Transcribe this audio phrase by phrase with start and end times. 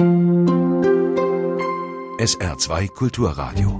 [0.00, 3.78] SR2 Kulturradio.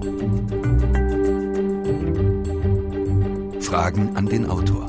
[3.62, 4.86] Fragen an den Autor.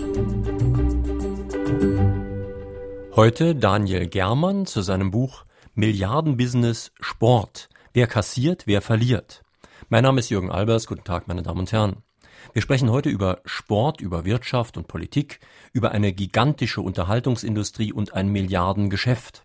[3.15, 7.69] Heute Daniel Germann zu seinem Buch Milliardenbusiness Sport.
[7.93, 9.45] Wer kassiert, wer verliert.
[9.87, 10.85] Mein Name ist Jürgen Albers.
[10.85, 12.03] Guten Tag, meine Damen und Herren.
[12.51, 15.39] Wir sprechen heute über Sport, über Wirtschaft und Politik,
[15.71, 19.43] über eine gigantische Unterhaltungsindustrie und ein Milliardengeschäft.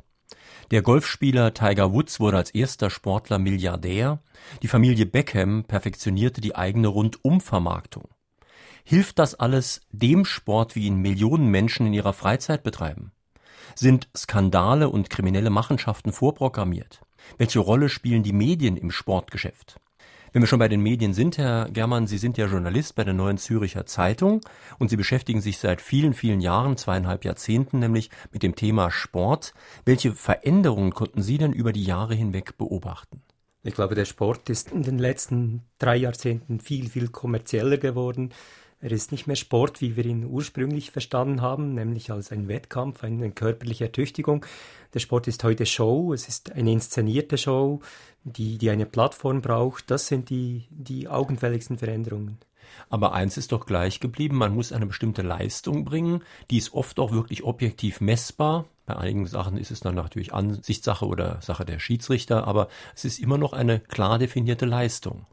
[0.73, 4.19] Der Golfspieler Tiger Woods wurde als erster Sportler Milliardär.
[4.63, 8.09] Die Familie Beckham perfektionierte die eigene Rundumvermarktung.
[8.83, 13.13] Hilft das alles dem Sport, wie ihn Millionen Menschen in ihrer Freizeit betreiben?
[13.77, 17.01] Sind Skandale und kriminelle Machenschaften vorprogrammiert?
[17.39, 19.81] Welche Rolle spielen die Medien im Sportgeschäft?
[20.33, 23.15] Wenn wir schon bei den Medien sind, Herr Germann, Sie sind ja Journalist bei der
[23.15, 24.41] Neuen Züricher Zeitung
[24.79, 29.55] und Sie beschäftigen sich seit vielen, vielen Jahren, zweieinhalb Jahrzehnten nämlich mit dem Thema Sport.
[29.85, 33.23] Welche Veränderungen konnten Sie denn über die Jahre hinweg beobachten?
[33.63, 38.33] Ich glaube, der Sport ist in den letzten drei Jahrzehnten viel, viel kommerzieller geworden.
[38.81, 43.03] Er ist nicht mehr Sport, wie wir ihn ursprünglich verstanden haben, nämlich als ein Wettkampf,
[43.05, 44.45] eine körperliche Ertüchtigung.
[44.93, 47.81] Der Sport ist heute Show, es ist eine inszenierte Show,
[48.25, 49.91] die, die eine Plattform braucht.
[49.91, 52.39] Das sind die, die augenfälligsten Veränderungen.
[52.91, 56.99] Aber eins ist doch gleich geblieben, man muss eine bestimmte Leistung bringen, die ist oft
[56.99, 58.67] auch wirklich objektiv messbar.
[58.85, 63.19] Bei einigen Sachen ist es dann natürlich Ansichtssache oder Sache der Schiedsrichter, aber es ist
[63.21, 65.27] immer noch eine klar definierte Leistung.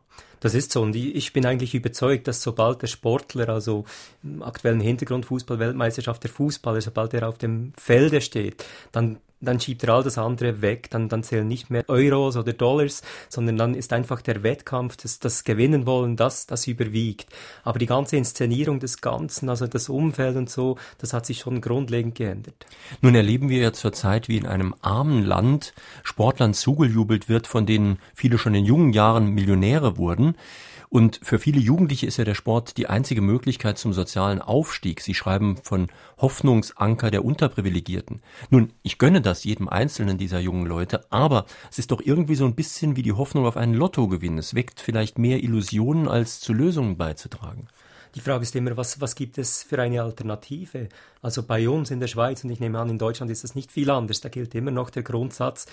[0.44, 0.82] Das ist so.
[0.82, 3.86] Und ich bin eigentlich überzeugt, dass sobald der Sportler, also
[4.24, 9.84] im aktuellen Hintergrund Fußball-Weltmeisterschaft, der Fußballer, sobald er auf dem Felde steht, dann dann schiebt
[9.84, 13.76] er all das andere weg, dann, dann zählen nicht mehr Euros oder Dollars, sondern dann
[13.76, 17.28] ist einfach der Wettkampf, das, das Gewinnen wollen, das, das überwiegt.
[17.64, 21.62] Aber die ganze Inszenierung des Ganzen, also das Umfeld und so, das hat sich schon
[21.62, 22.66] grundlegend geändert.
[23.02, 28.00] Nun erleben wir ja zurzeit, wie in einem armen Land Sportlern zugejubelt wird, von denen
[28.14, 30.36] viele schon in jungen Jahren Millionäre wurden.
[30.94, 35.02] Und für viele Jugendliche ist ja der Sport die einzige Möglichkeit zum sozialen Aufstieg.
[35.02, 35.88] Sie schreiben von
[36.20, 38.22] Hoffnungsanker der Unterprivilegierten.
[38.52, 42.46] Nun, ich gönne das jedem einzelnen dieser jungen Leute, aber es ist doch irgendwie so
[42.46, 44.38] ein bisschen wie die Hoffnung auf einen Lottogewinn.
[44.38, 47.68] Es weckt vielleicht mehr Illusionen, als zu Lösungen beizutragen.
[48.14, 50.90] Die Frage ist immer, was, was gibt es für eine Alternative?
[51.24, 53.72] Also bei uns in der Schweiz und ich nehme an, in Deutschland ist das nicht
[53.72, 54.22] viel anders.
[54.22, 55.66] Da gilt immer noch der Grundsatz,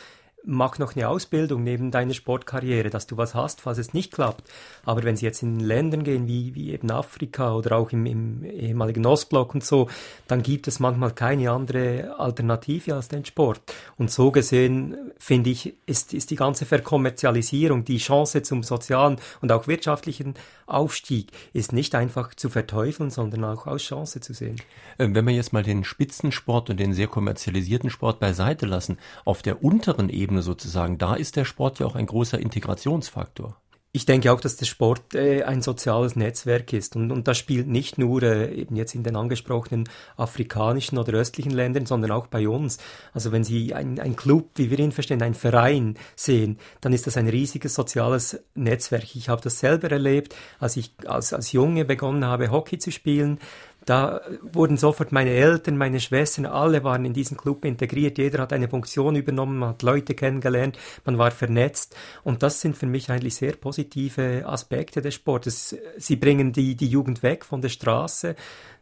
[0.44, 4.48] mach noch eine Ausbildung neben deiner Sportkarriere, dass du was hast, falls es nicht klappt.
[4.84, 8.44] Aber wenn sie jetzt in Ländern gehen, wie, wie eben Afrika oder auch im, im
[8.44, 9.88] ehemaligen Ostblock und so,
[10.28, 13.60] dann gibt es manchmal keine andere Alternative als den Sport.
[13.96, 19.52] Und so gesehen, finde ich, ist, ist die ganze Verkommerzialisierung, die Chance zum sozialen und
[19.52, 20.34] auch wirtschaftlichen
[20.66, 24.56] Aufstieg, ist nicht einfach zu verteufeln, sondern auch als Chance zu sehen.
[24.98, 29.42] Ähm, wenn wir jetzt mal den Spitzensport und den sehr kommerzialisierten Sport beiseite lassen, auf
[29.42, 30.96] der unteren Ebene Ebene sozusagen.
[30.96, 33.56] Da ist der Sport ja auch ein großer Integrationsfaktor.
[33.92, 37.66] Ich denke auch, dass der Sport äh, ein soziales Netzwerk ist und, und das spielt
[37.66, 42.48] nicht nur äh, eben jetzt in den angesprochenen afrikanischen oder östlichen Ländern, sondern auch bei
[42.48, 42.78] uns.
[43.12, 47.08] Also wenn Sie ein, ein Club, wie wir ihn verstehen, ein Verein sehen, dann ist
[47.08, 49.16] das ein riesiges soziales Netzwerk.
[49.16, 53.40] Ich habe das selber erlebt, als ich als, als Junge begonnen habe, Hockey zu spielen
[53.86, 58.18] da wurden sofort meine Eltern, meine Schwestern, alle waren in diesen Club integriert.
[58.18, 61.96] Jeder hat eine Funktion übernommen, man hat Leute kennengelernt, man war vernetzt.
[62.22, 65.76] Und das sind für mich eigentlich sehr positive Aspekte des Sportes.
[65.96, 68.36] Sie bringen die, die Jugend weg von der Straße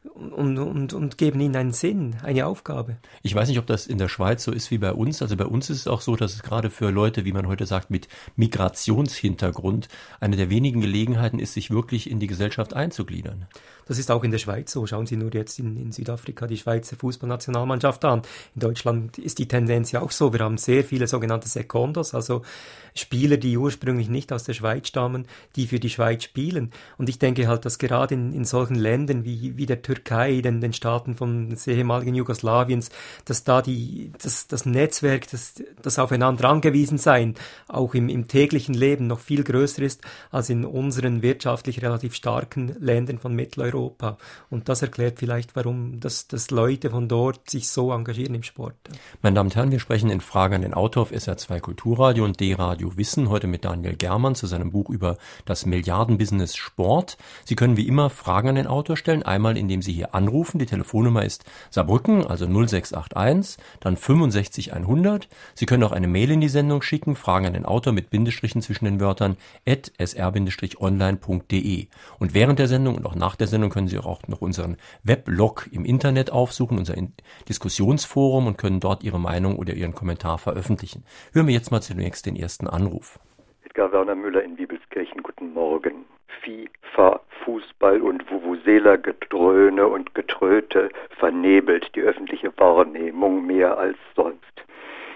[0.05, 2.97] und, und, und geben ihnen einen Sinn, eine Aufgabe.
[3.23, 5.23] Ich weiß nicht, ob das in der Schweiz so ist wie bei uns.
[5.23, 7.67] Also bei uns ist es auch so, dass es gerade für Leute, wie man heute
[7.67, 9.89] sagt, mit Migrationshintergrund
[10.21, 13.47] eine der wenigen Gelegenheiten ist, sich wirklich in die Gesellschaft einzugliedern.
[13.89, 14.87] Das ist auch in der Schweiz so.
[14.87, 18.21] Schauen Sie nur jetzt in, in Südafrika die Schweizer Fußballnationalmannschaft an.
[18.55, 20.33] In Deutschland ist die Tendenz ja auch so.
[20.33, 22.43] Wir haben sehr viele sogenannte Secondos, also
[22.95, 25.27] Spieler, die ursprünglich nicht aus der Schweiz stammen,
[25.57, 26.71] die für die Schweiz spielen.
[26.99, 30.61] Und ich denke halt, dass gerade in, in solchen Ländern wie, wie der Türkei, den,
[30.61, 32.91] den Staaten von des ehemaligen Jugoslawiens,
[33.25, 37.35] dass da die, das, das Netzwerk, das, das aufeinander angewiesen sein,
[37.67, 42.75] auch im, im täglichen Leben noch viel größer ist als in unseren wirtschaftlich relativ starken
[42.81, 44.17] Ländern von Mitteleuropa.
[44.49, 48.77] Und das erklärt vielleicht, warum das, das Leute von dort sich so engagieren im Sport.
[49.23, 52.39] Meine Damen und Herren, wir sprechen in Frage an den Autor auf SR2 Kulturradio und
[52.39, 57.17] D-Radio Radio Wissen, heute mit Daniel Germann zu seinem Buch über das Milliardenbusiness Sport.
[57.45, 60.59] Sie können wie immer Fragen an den Autor stellen, einmal indem indem Sie hier anrufen.
[60.59, 65.29] Die Telefonnummer ist Saarbrücken, also 0681, dann 65 100.
[65.55, 68.61] Sie können auch eine Mail in die Sendung schicken, Fragen an den Autor mit Bindestrichen
[68.63, 69.37] zwischen den Wörtern
[69.67, 71.87] at sr-online.de.
[72.19, 75.69] Und während der Sendung und auch nach der Sendung können Sie auch noch unseren Weblog
[75.71, 76.95] im Internet aufsuchen, unser
[77.49, 81.05] Diskussionsforum und können dort Ihre Meinung oder Ihren Kommentar veröffentlichen.
[81.33, 83.21] Hören wir jetzt mal zunächst den ersten Anruf.
[83.65, 86.05] Edgar Werner Müller in Bibelskirchen, guten Morgen.
[86.43, 94.43] FIFA, Fußball und Vuvuzela-Gedröhne und Getröte vernebelt die öffentliche Wahrnehmung mehr als sonst.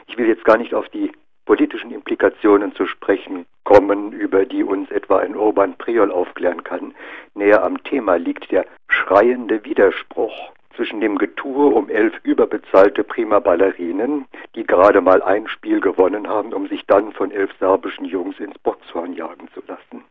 [0.07, 1.13] Ich will jetzt gar nicht auf die
[1.45, 6.95] politischen Implikationen zu sprechen kommen, über die uns etwa ein Urban Priol aufklären kann.
[7.35, 14.25] Näher am Thema liegt der schreiende Widerspruch zwischen dem Getue um elf überbezahlte Prima Ballerinen,
[14.55, 18.59] die gerade mal ein Spiel gewonnen haben, um sich dann von elf serbischen Jungs ins
[18.61, 20.03] Boxhorn jagen zu lassen.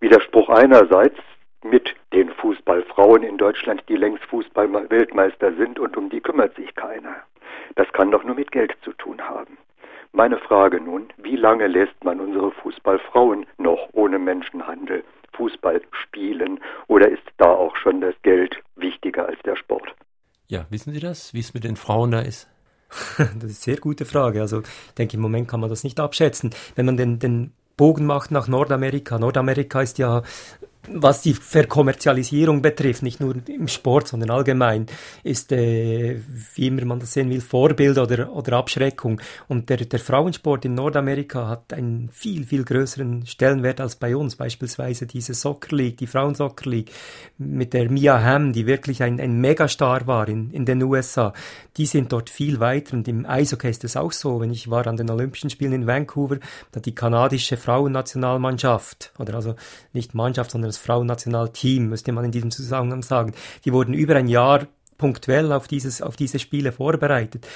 [0.00, 1.16] Widerspruch einerseits
[1.64, 7.16] mit den Fußballfrauen in Deutschland, die längst Fußballweltmeister sind und um die kümmert sich keiner.
[7.76, 9.56] Das kann doch nur mit Geld zu tun haben.
[10.12, 17.08] Meine Frage nun, wie lange lässt man unsere Fußballfrauen noch ohne Menschenhandel Fußball spielen oder
[17.08, 19.94] ist da auch schon das Geld wichtiger als der Sport?
[20.48, 22.48] Ja, wissen Sie das, wie es mit den Frauen da ist?
[22.90, 24.42] das ist eine sehr gute Frage.
[24.42, 26.50] Also ich denke, im Moment kann man das nicht abschätzen.
[26.76, 29.18] Wenn man den, den Bogen macht nach Nordamerika.
[29.18, 30.22] Nordamerika ist ja
[30.88, 34.86] was die Verkommerzialisierung betrifft, nicht nur im Sport, sondern allgemein,
[35.22, 36.20] ist, äh,
[36.54, 39.20] wie immer man das sehen will, Vorbild oder, oder Abschreckung.
[39.48, 44.34] Und der, der Frauensport in Nordamerika hat einen viel, viel größeren Stellenwert als bei uns.
[44.34, 46.90] Beispielsweise diese Soccer League, die Frauensoccer League
[47.38, 51.32] mit der Mia Hamm, die wirklich ein, ein Megastar war in, in den USA.
[51.76, 52.94] Die sind dort viel weiter.
[52.94, 54.40] Und im Eishockey ist es auch so.
[54.40, 56.38] Wenn ich war an den Olympischen Spielen in Vancouver,
[56.72, 59.54] da die kanadische Frauennationalmannschaft, oder also
[59.92, 63.34] nicht Mannschaft, sondern das Frauennationalteam, müsste man in diesem Zusammenhang sagen.
[63.64, 64.66] Die wurden über ein Jahr
[64.98, 67.46] punktuell auf dieses, auf diese Spiele vorbereitet.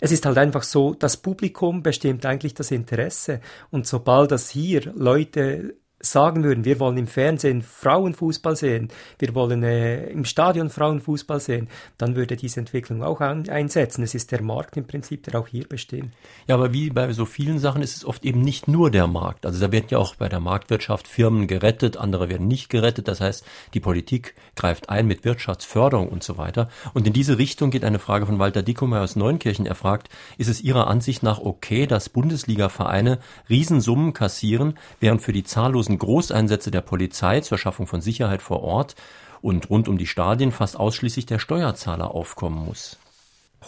[0.00, 3.40] Es ist halt einfach so, das Publikum bestimmt eigentlich das Interesse.
[3.70, 8.88] Und sobald das hier Leute sagen würden, wir wollen im Fernsehen Frauenfußball sehen,
[9.18, 14.02] wir wollen äh, im Stadion Frauenfußball sehen, dann würde diese Entwicklung auch an, einsetzen.
[14.02, 16.04] Es ist der Markt im Prinzip, der auch hier besteht.
[16.46, 19.46] Ja, aber wie bei so vielen Sachen ist es oft eben nicht nur der Markt.
[19.46, 23.08] Also da werden ja auch bei der Marktwirtschaft Firmen gerettet, andere werden nicht gerettet.
[23.08, 23.44] Das heißt,
[23.74, 26.68] die Politik greift ein mit Wirtschaftsförderung und so weiter.
[26.92, 29.66] Und in diese Richtung geht eine Frage von Walter Dickomer aus Neunkirchen.
[29.66, 33.18] Er fragt, ist es Ihrer Ansicht nach okay, dass Bundesliga-Vereine
[33.48, 38.96] Riesensummen kassieren, während für die zahllosen Großeinsätze der Polizei zur Schaffung von Sicherheit vor Ort
[39.42, 42.98] und rund um die Stadien fast ausschließlich der Steuerzahler aufkommen muss.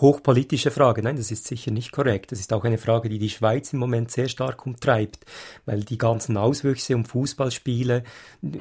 [0.00, 1.02] Hochpolitische Frage.
[1.02, 2.30] Nein, das ist sicher nicht korrekt.
[2.30, 5.24] Das ist auch eine Frage, die die Schweiz im Moment sehr stark umtreibt,
[5.66, 8.04] weil die ganzen Auswüchse um Fußballspiele,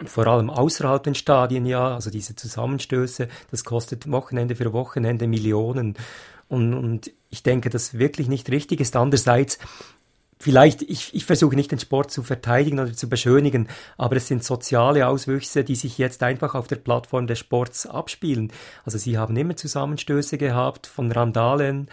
[0.06, 5.96] vor allem außerhalb den Stadien ja, also diese Zusammenstöße, das kostet Wochenende für Wochenende Millionen.
[6.50, 8.96] Und, und ich denke, das wirklich nicht richtig ist.
[8.96, 9.60] Andererseits
[10.40, 13.68] vielleicht, ich, ich versuche nicht den Sport zu verteidigen oder zu beschönigen,
[13.98, 18.52] aber es sind soziale Auswüchse, die sich jetzt einfach auf der Plattform des Sports abspielen.
[18.86, 21.90] Also sie haben immer Zusammenstöße gehabt von Randalen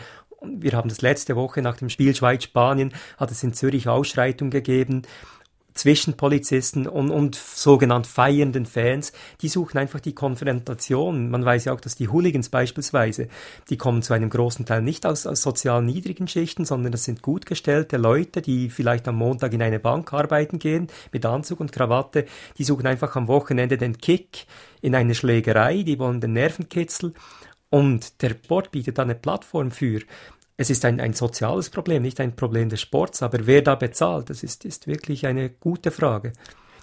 [0.46, 5.02] wir haben das letzte Woche nach dem Spiel Schweiz-Spanien, hat es in Zürich Ausschreitungen gegeben
[5.74, 9.12] zwischen Polizisten und, und sogenannt feiernden Fans,
[9.42, 11.30] die suchen einfach die Konfrontation.
[11.30, 13.28] Man weiß ja auch, dass die Hooligans beispielsweise,
[13.68, 17.22] die kommen zu einem großen Teil nicht aus, aus sozial niedrigen Schichten, sondern das sind
[17.22, 21.72] gut gestellte Leute, die vielleicht am Montag in eine Bank arbeiten gehen, mit Anzug und
[21.72, 22.24] Krawatte.
[22.56, 24.46] Die suchen einfach am Wochenende den Kick
[24.80, 27.14] in eine Schlägerei, die wollen den Nervenkitzel.
[27.70, 30.00] Und der Sport bietet eine Plattform für
[30.56, 34.30] es ist ein, ein soziales Problem, nicht ein Problem des Sports, aber wer da bezahlt,
[34.30, 36.32] das ist, ist wirklich eine gute Frage.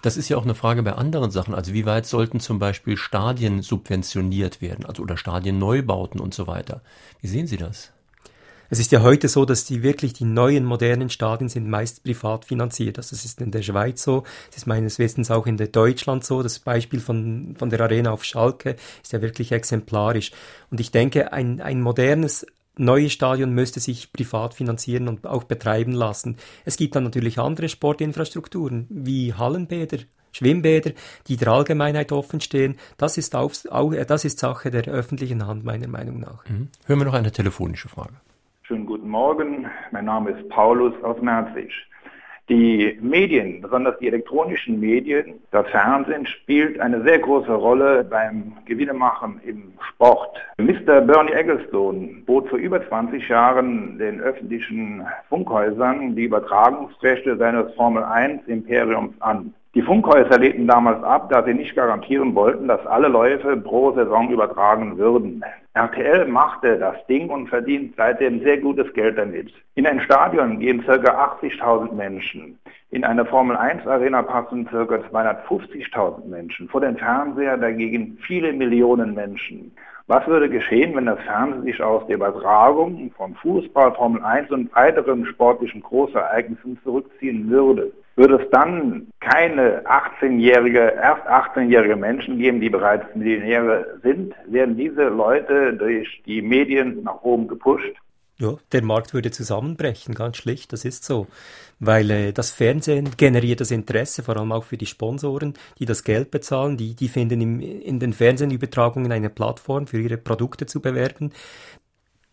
[0.01, 1.53] Das ist ja auch eine Frage bei anderen Sachen.
[1.53, 6.81] Also wie weit sollten zum Beispiel Stadien subventioniert werden, also oder Stadienneubauten und so weiter.
[7.21, 7.91] Wie sehen Sie das?
[8.71, 12.45] Es ist ja heute so, dass die wirklich die neuen modernen Stadien sind meist privat
[12.45, 12.97] finanziert.
[12.97, 16.23] Also das ist in der Schweiz so, das ist meines Wissens auch in der Deutschland
[16.23, 16.41] so.
[16.41, 20.31] Das Beispiel von, von der Arena auf Schalke ist ja wirklich exemplarisch.
[20.71, 22.47] Und ich denke, ein, ein modernes
[22.77, 26.37] neue Stadion müsste sich privat finanzieren und auch betreiben lassen.
[26.65, 29.97] Es gibt dann natürlich andere Sportinfrastrukturen wie Hallenbäder,
[30.31, 30.91] Schwimmbäder,
[31.27, 32.77] die der Allgemeinheit offen stehen.
[32.97, 36.47] Das ist, auf, auch, das ist Sache der öffentlichen Hand, meiner Meinung nach.
[36.47, 36.69] Mhm.
[36.85, 38.13] Hören wir noch eine telefonische Frage.
[38.63, 39.67] Schönen guten Morgen.
[39.91, 41.71] Mein Name ist Paulus aus Merzig.
[42.51, 49.39] Die Medien, besonders die elektronischen Medien, das Fernsehen spielt eine sehr große Rolle beim Gewinnemachen
[49.45, 50.37] im Sport.
[50.57, 50.99] Mr.
[50.99, 58.45] Bernie Ecclestone bot vor über 20 Jahren den öffentlichen Funkhäusern die Übertragungsrechte seines Formel 1
[58.47, 59.53] Imperiums an.
[59.73, 64.29] Die Funkhäuser lehnten damals ab, da sie nicht garantieren wollten, dass alle Läufe pro Saison
[64.29, 65.41] übertragen würden.
[65.73, 69.53] RTL machte das Ding und verdient seitdem sehr gutes Geld damit.
[69.75, 70.95] In ein Stadion gehen ca.
[70.95, 72.59] 80.000 Menschen.
[72.89, 74.83] In eine Formel 1 Arena passen ca.
[74.83, 76.67] 250.000 Menschen.
[76.67, 79.71] Vor dem Fernseher dagegen viele Millionen Menschen.
[80.07, 84.75] Was würde geschehen, wenn das Fernsehen sich aus der Übertragung von Fußball, Formel 1 und
[84.75, 87.93] weiteren sportlichen Großereignissen zurückziehen würde?
[88.21, 95.05] Würde es dann keine 18-jährige, erst 18-jährige Menschen geben, die bereits Millionäre sind, werden diese
[95.05, 97.95] Leute durch die Medien nach oben gepusht?
[98.37, 101.25] Ja, der Markt würde zusammenbrechen, ganz schlicht, das ist so.
[101.79, 106.03] Weil äh, das Fernsehen generiert das Interesse, vor allem auch für die Sponsoren, die das
[106.03, 110.79] Geld bezahlen, die, die finden im, in den Fernsehübertragungen eine Plattform für ihre Produkte zu
[110.79, 111.31] bewerben.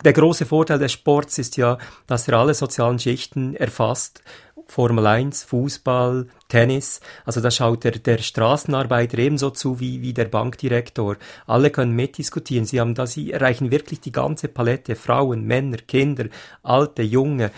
[0.05, 1.77] Der große Vorteil des Sports ist ja,
[2.07, 4.23] dass er alle sozialen Schichten erfasst
[4.69, 7.01] Formel 1, Fußball, Tennis.
[7.25, 11.17] Also da schaut der, der Straßenarbeiter ebenso zu wie, wie der Bankdirektor.
[11.47, 12.67] Alle können mitdiskutieren.
[12.67, 14.95] Sie haben da, sie erreichen wirklich die ganze Palette.
[14.95, 16.27] Frauen, Männer, Kinder,
[16.63, 17.51] Alte, Junge.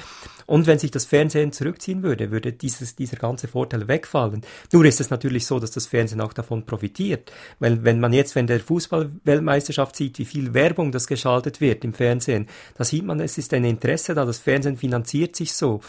[0.46, 4.42] Und wenn sich das Fernsehen zurückziehen würde, würde dieses, dieser ganze Vorteil wegfallen.
[4.72, 7.32] Nur ist es natürlich so, dass das Fernsehen auch davon profitiert.
[7.60, 11.92] Weil wenn man jetzt, wenn der Fußball-Weltmeisterschaft sieht, wie viel Werbung das geschaltet wird im
[11.92, 15.82] Fernsehen, da sieht man, es ist ein Interesse da, das Fernsehen finanziert sich so.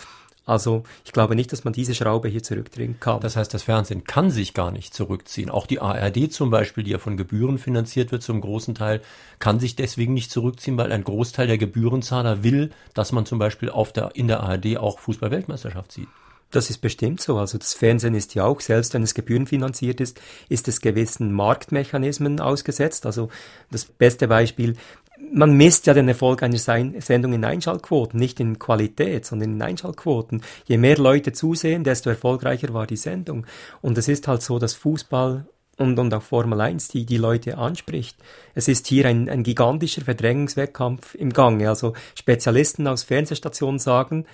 [0.46, 3.22] Also ich glaube nicht, dass man diese Schraube hier zurückdrehen kann.
[3.22, 5.52] Das heißt, das Fernsehen kann sich gar nicht zurückziehen.
[5.52, 9.02] Auch die ARD zum Beispiel, die ja von Gebühren finanziert wird zum großen Teil,
[9.38, 13.70] kann sich deswegen nicht zurückziehen, weil ein Großteil der Gebührenzahler will, dass man zum Beispiel
[13.70, 16.08] auf der, in der ARD auch Fußball-Weltmeisterschaft sieht.
[16.52, 17.38] Das ist bestimmt so.
[17.38, 20.20] Also das Fernsehen ist ja auch, selbst wenn es gebührenfinanziert ist,
[20.50, 23.06] ist es gewissen Marktmechanismen ausgesetzt.
[23.06, 23.30] Also
[23.72, 24.76] das beste Beispiel,
[25.34, 30.42] man misst ja den Erfolg einer Sendung in Einschaltquoten, nicht in Qualität, sondern in Einschaltquoten.
[30.66, 33.46] Je mehr Leute zusehen, desto erfolgreicher war die Sendung.
[33.82, 35.46] Und es ist halt so, dass Fußball
[35.78, 38.18] und, und auch Formel 1 die, die Leute anspricht.
[38.54, 41.70] Es ist hier ein, ein gigantischer Verdrängungswettkampf im Gange.
[41.70, 44.26] Also Spezialisten aus Fernsehstationen sagen,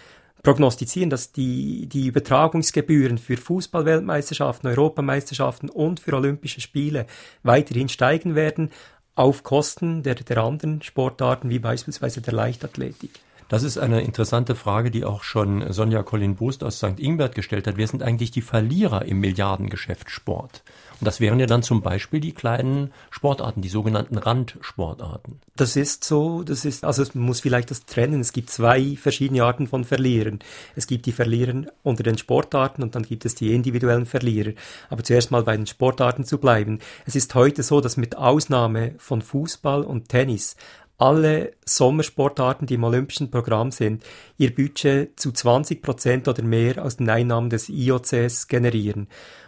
[0.44, 7.06] prognostizieren, dass die, die Übertragungsgebühren für Fußballweltmeisterschaften, Europameisterschaften und für Olympische Spiele
[7.44, 8.72] weiterhin steigen werden,
[9.18, 13.12] auf Kosten der, der anderen Sportarten, wie beispielsweise der Leichtathletik?
[13.50, 17.00] Das ist eine interessante Frage, die auch schon Sonja Collin-Boost aus St.
[17.00, 17.78] Ingbert gestellt hat.
[17.78, 20.64] Wer sind eigentlich die Verlierer im Milliardengeschäft Sport?
[21.00, 25.40] Und das wären ja dann zum Beispiel die kleinen Sportarten, die sogenannten Randsportarten.
[25.56, 28.20] Das ist so, das ist, also man muss vielleicht das trennen.
[28.20, 30.40] Es gibt zwei verschiedene Arten von Verlierern.
[30.76, 34.54] Es gibt die Verlierer unter den Sportarten und dann gibt es die individuellen Verlierer.
[34.90, 36.80] Aber zuerst mal bei den Sportarten zu bleiben.
[37.06, 40.58] Es ist heute so, dass mit Ausnahme von Fußball und Tennis
[40.98, 44.04] alle Sommersportarten, die im olympischen Programm sind,
[44.38, 49.08] ihr Budget zu 20 Prozent oder mehr aus den Einnahmen des IOCs generieren.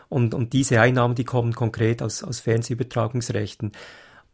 [0.10, 3.72] Und, und diese Einnahmen, die kommen konkret aus, aus Fernsehübertragungsrechten.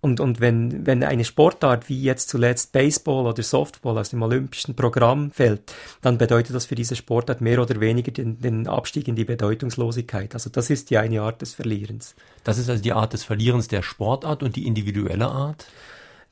[0.05, 4.75] Und, und wenn, wenn eine Sportart wie jetzt zuletzt Baseball oder Softball aus dem olympischen
[4.75, 9.15] Programm fällt, dann bedeutet das für diese Sportart mehr oder weniger den, den Abstieg in
[9.15, 10.35] die Bedeutungslosigkeit.
[10.35, 12.13] Also das ist die eine Art des Verlierens.
[12.43, 15.65] Das ist also die Art des Verlierens der Sportart und die individuelle Art?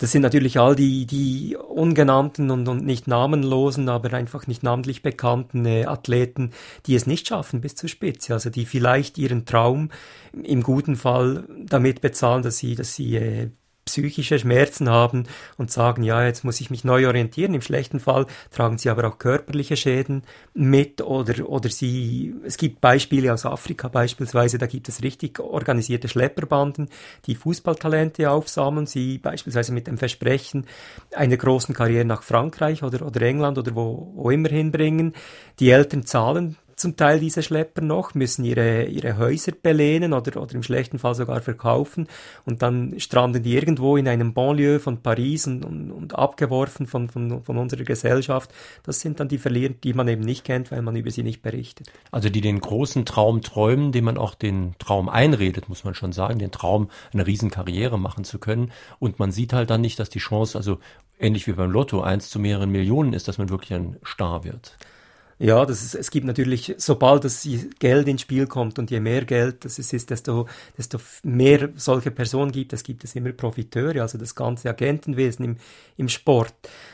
[0.04, 5.02] Das sind natürlich all die, die ungenannten und, und nicht namenlosen, aber einfach nicht namentlich
[5.02, 6.52] bekannten äh, Athleten,
[6.86, 8.34] die es nicht schaffen bis zur Spitze.
[8.34, 9.92] Also die vielleicht ihren Traum
[10.34, 13.52] im guten Fall damit bezahlen, dass sie, dass sie äh,
[13.86, 15.26] psychische Schmerzen haben
[15.58, 17.54] und sagen, ja, jetzt muss ich mich neu orientieren.
[17.54, 20.24] Im schlechten Fall tragen sie aber auch körperliche Schäden
[20.54, 26.08] mit oder, oder sie, es gibt Beispiele aus Afrika beispielsweise, da gibt es richtig organisierte
[26.08, 26.90] Schlepperbanden,
[27.26, 30.66] die Fußballtalente aufsammeln, sie beispielsweise mit dem Versprechen
[31.16, 35.14] einer großen Karriere nach Frankreich oder, oder England oder wo, wo immer hinbringen.
[35.60, 40.54] Die Eltern zahlen zum Teil diese Schlepper noch, müssen ihre, ihre Häuser belehnen oder, oder
[40.54, 42.08] im schlechten Fall sogar verkaufen
[42.46, 47.08] und dann stranden die irgendwo in einem Banlieue von Paris und, und, und abgeworfen von,
[47.08, 48.54] von, von unserer Gesellschaft.
[48.84, 51.42] Das sind dann die Verlierer, die man eben nicht kennt, weil man über sie nicht
[51.42, 51.90] berichtet.
[52.12, 56.12] Also die den großen Traum träumen, dem man auch den Traum einredet, muss man schon
[56.12, 58.74] sagen, den Traum, eine Riesenkarriere machen zu können.
[59.00, 60.80] Und man sieht halt dann nicht, dass die Chance, also
[61.18, 64.78] ähnlich wie beim Lotto, eins zu mehreren Millionen ist, dass man wirklich ein Star wird.
[65.44, 67.46] Ja, das ist, es gibt natürlich, sobald das
[67.78, 70.48] Geld ins Spiel kommt und je mehr Geld das ist, desto,
[70.78, 75.58] desto mehr solche Personen gibt, es gibt es immer Profiteure, also das ganze Agentenwesen im,
[75.98, 76.54] im Sport,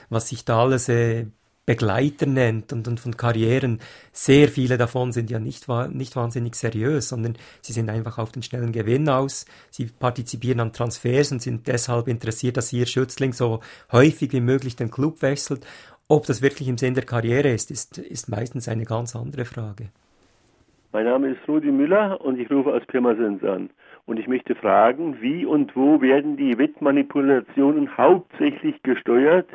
[0.09, 1.27] was sich da alles äh,
[1.67, 3.81] Begleiter nennt und, und von Karrieren.
[4.11, 8.41] Sehr viele davon sind ja nicht, nicht wahnsinnig seriös, sondern sie sind einfach auf den
[8.41, 9.45] schnellen Gewinn aus.
[9.69, 13.59] Sie partizipieren an Transfers und sind deshalb interessiert, dass ihr Schützling so
[13.91, 15.67] häufig wie möglich den Club wechselt
[16.09, 19.89] ob das wirklich im Sinn der Karriere ist, ist, ist meistens eine ganz andere Frage.
[20.91, 23.69] Mein Name ist Rudi Müller und ich rufe aus Pirmasens an.
[24.07, 29.47] Und ich möchte fragen, wie und wo werden die Wettmanipulationen hauptsächlich gesteuert?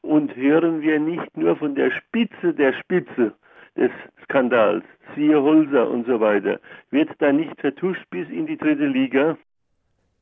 [0.00, 3.34] Und hören wir nicht nur von der Spitze der Spitze
[3.76, 3.90] des
[4.24, 4.84] Skandals,
[5.14, 6.58] siehe Holzer und so weiter,
[6.90, 9.36] wird da nicht vertuscht bis in die dritte Liga?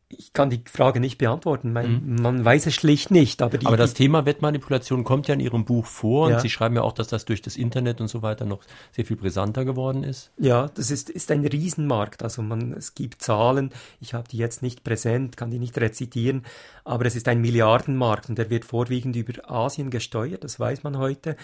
[0.08, 1.72] Ich kann die Frage nicht beantworten.
[1.72, 2.22] Man, mhm.
[2.22, 3.42] man weiß es schlicht nicht.
[3.42, 6.36] Aber, die, aber das Thema Wettmanipulation kommt ja in Ihrem Buch vor ja.
[6.36, 8.60] und Sie schreiben ja auch, dass das durch das Internet und so weiter noch
[8.92, 10.30] sehr viel brisanter geworden ist.
[10.38, 12.22] Ja, das ist, ist ein Riesenmarkt.
[12.22, 13.70] Also man, es gibt Zahlen,
[14.00, 16.44] ich habe die jetzt nicht präsent, kann die nicht rezitieren,
[16.84, 20.98] aber es ist ein Milliardenmarkt und der wird vorwiegend über Asien gesteuert, das weiß man
[20.98, 21.36] heute.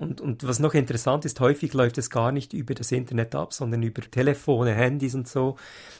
[0.00, 3.52] Und, und was noch interessant ist, häufig läuft es gar nicht über das Internet ab,
[3.52, 5.56] sondern über Telefone, Handys und so,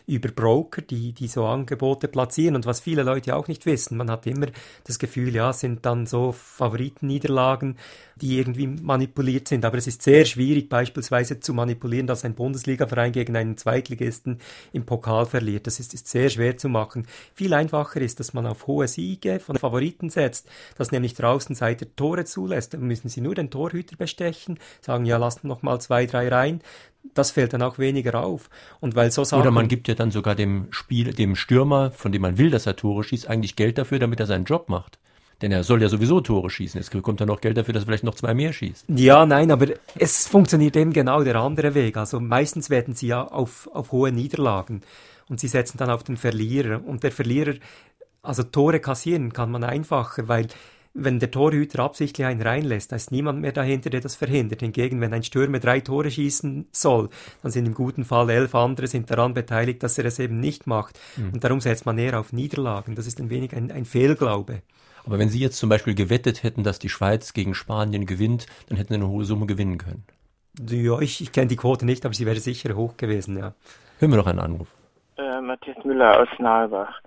[0.06, 2.56] über Broker, die, die so Angebote platzieren.
[2.56, 4.46] Und was viele Leute auch nicht wissen, man hat immer
[4.84, 7.76] das Gefühl, ja, sind dann so Favoritenniederlagen,
[8.16, 9.64] die irgendwie manipuliert sind.
[9.64, 14.38] Aber es ist sehr schwierig, beispielsweise zu manipulieren, dass ein Bundesligaverein gegen einen Zweitligisten
[14.72, 15.66] im Pokal verliert.
[15.66, 17.06] Das ist, ist sehr schwer zu machen.
[17.34, 21.86] Viel einfacher ist, dass man auf hohe Siege von Favoriten setzt, dass nämlich der Außenseiter
[21.96, 22.74] Tore zulässt.
[22.74, 26.60] Dann müssen sie nur den Torhüter bestechen, sagen, ja, lasst noch mal zwei, drei rein
[27.14, 28.50] das fällt dann auch weniger auf.
[28.80, 32.12] Und weil so Sachen Oder man gibt ja dann sogar dem Spiel, dem Stürmer, von
[32.12, 34.98] dem man will, dass er Tore schießt, eigentlich Geld dafür, damit er seinen Job macht.
[35.42, 36.78] Denn er soll ja sowieso Tore schießen.
[36.78, 38.84] Jetzt bekommt er noch Geld dafür, dass er vielleicht noch zwei mehr schießt.
[38.88, 41.96] Ja, nein, aber es funktioniert eben genau der andere Weg.
[41.96, 44.82] Also meistens werden sie ja auf, auf hohe Niederlagen
[45.28, 46.84] und sie setzen dann auf den Verlierer.
[46.84, 47.54] Und der Verlierer,
[48.20, 50.48] also Tore kassieren kann man einfacher, weil
[50.92, 54.60] wenn der Torhüter absichtlich einen reinlässt, da ist niemand mehr dahinter, der das verhindert.
[54.60, 57.10] Hingegen, wenn ein Stürmer drei Tore schießen soll,
[57.42, 60.66] dann sind im guten Fall elf andere sind daran beteiligt, dass er es eben nicht
[60.66, 60.98] macht.
[61.16, 61.34] Mhm.
[61.34, 62.94] Und darum setzt man eher auf Niederlagen.
[62.94, 64.62] Das ist ein wenig ein, ein Fehlglaube.
[65.06, 68.76] Aber wenn Sie jetzt zum Beispiel gewettet hätten, dass die Schweiz gegen Spanien gewinnt, dann
[68.76, 70.04] hätten Sie eine hohe Summe gewinnen können.
[70.68, 73.54] Ja, ich, ich kenne die Quote nicht, aber sie wäre sicher hoch gewesen, ja.
[73.98, 74.68] Hören wir noch einen Anruf.
[75.16, 77.00] Äh, Matthias Müller aus Nalbach.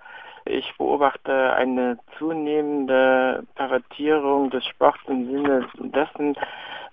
[0.46, 6.36] Ich beobachte eine zunehmende Pervertierung des Sports im Sinne dessen,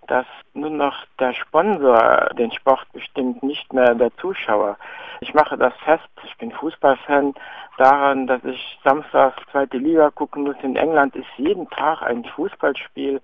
[0.06, 4.76] dass nur noch der Sponsor den Sport bestimmt, nicht mehr der Zuschauer.
[5.20, 7.34] Ich mache das fest, ich bin Fußballfan,
[7.76, 10.56] daran, dass ich samstags zweite Liga gucken muss.
[10.62, 13.20] In England ist jeden Tag ein Fußballspiel.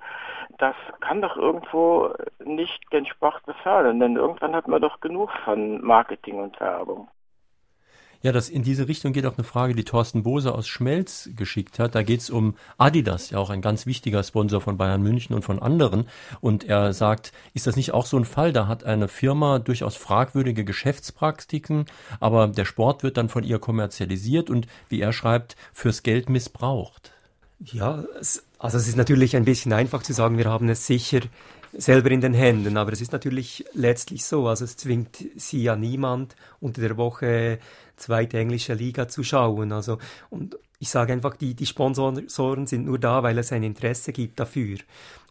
[0.59, 2.15] Das kann doch irgendwo
[2.45, 7.09] nicht den Sport befördern, denn irgendwann hat man doch genug von Marketing und Werbung.
[8.23, 11.79] Ja, das in diese Richtung geht auch eine Frage, die Thorsten Bose aus Schmelz geschickt
[11.79, 11.95] hat.
[11.95, 15.43] Da geht es um Adidas, ja auch ein ganz wichtiger Sponsor von Bayern München und
[15.43, 16.09] von anderen.
[16.41, 18.53] Und er sagt, ist das nicht auch so ein Fall?
[18.53, 21.87] Da hat eine Firma durchaus fragwürdige Geschäftspraktiken,
[22.21, 27.13] aber der Sport wird dann von ihr kommerzialisiert und, wie er schreibt, fürs Geld missbraucht.
[27.65, 28.05] Ja,
[28.59, 31.21] also es ist natürlich ein bisschen einfach zu sagen, wir haben es sicher
[31.79, 32.77] selber in den Händen.
[32.77, 34.49] Aber es ist natürlich letztlich so.
[34.49, 37.59] Also es zwingt sie ja niemand unter der Woche
[37.97, 39.73] zweite englische Liga zu schauen.
[39.73, 39.99] Also
[40.31, 44.39] und ich sage einfach, die, die Sponsoren sind nur da, weil es ein Interesse gibt
[44.39, 44.79] dafür.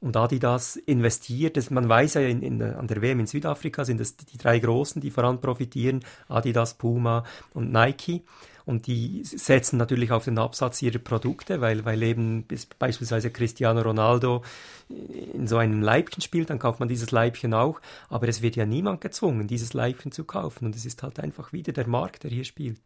[0.01, 4.01] Und Adidas investiert, das, man weiß ja, in, in, an der WM in Südafrika sind
[4.01, 8.23] es die drei Großen, die voran profitieren, Adidas, Puma und Nike.
[8.65, 12.45] Und die setzen natürlich auf den Absatz ihrer Produkte, weil, weil eben
[12.79, 14.43] beispielsweise Cristiano Ronaldo
[14.87, 17.79] in so einem Leibchen spielt, dann kauft man dieses Leibchen auch.
[18.09, 20.65] Aber es wird ja niemand gezwungen, dieses Leibchen zu kaufen.
[20.65, 22.79] Und es ist halt einfach wieder der Markt, der hier spielt.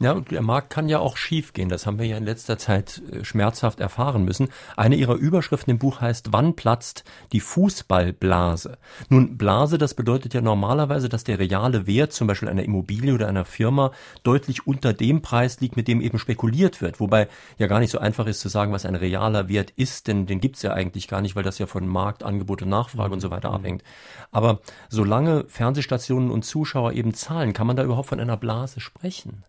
[0.00, 1.68] Ja, und der Markt kann ja auch schief gehen.
[1.68, 4.48] Das haben wir ja in letzter Zeit äh, schmerzhaft erfahren müssen.
[4.76, 8.78] Eine ihrer Überschriften im Buch heißt, wann platzt die Fußballblase?
[9.08, 13.28] Nun, Blase, das bedeutet ja normalerweise, dass der reale Wert zum Beispiel einer Immobilie oder
[13.28, 13.92] einer Firma
[14.22, 17.00] deutlich unter dem Preis liegt, mit dem eben spekuliert wird.
[17.00, 20.26] Wobei ja gar nicht so einfach ist zu sagen, was ein realer Wert ist, denn
[20.26, 23.20] den gibt's ja eigentlich gar nicht, weil das ja von Markt, Angebot und Nachfrage und
[23.20, 23.54] so weiter mhm.
[23.54, 23.84] abhängt.
[24.30, 29.44] Aber solange Fernsehstationen und Zuschauer eben zahlen, kann man da überhaupt von einer Blase sprechen?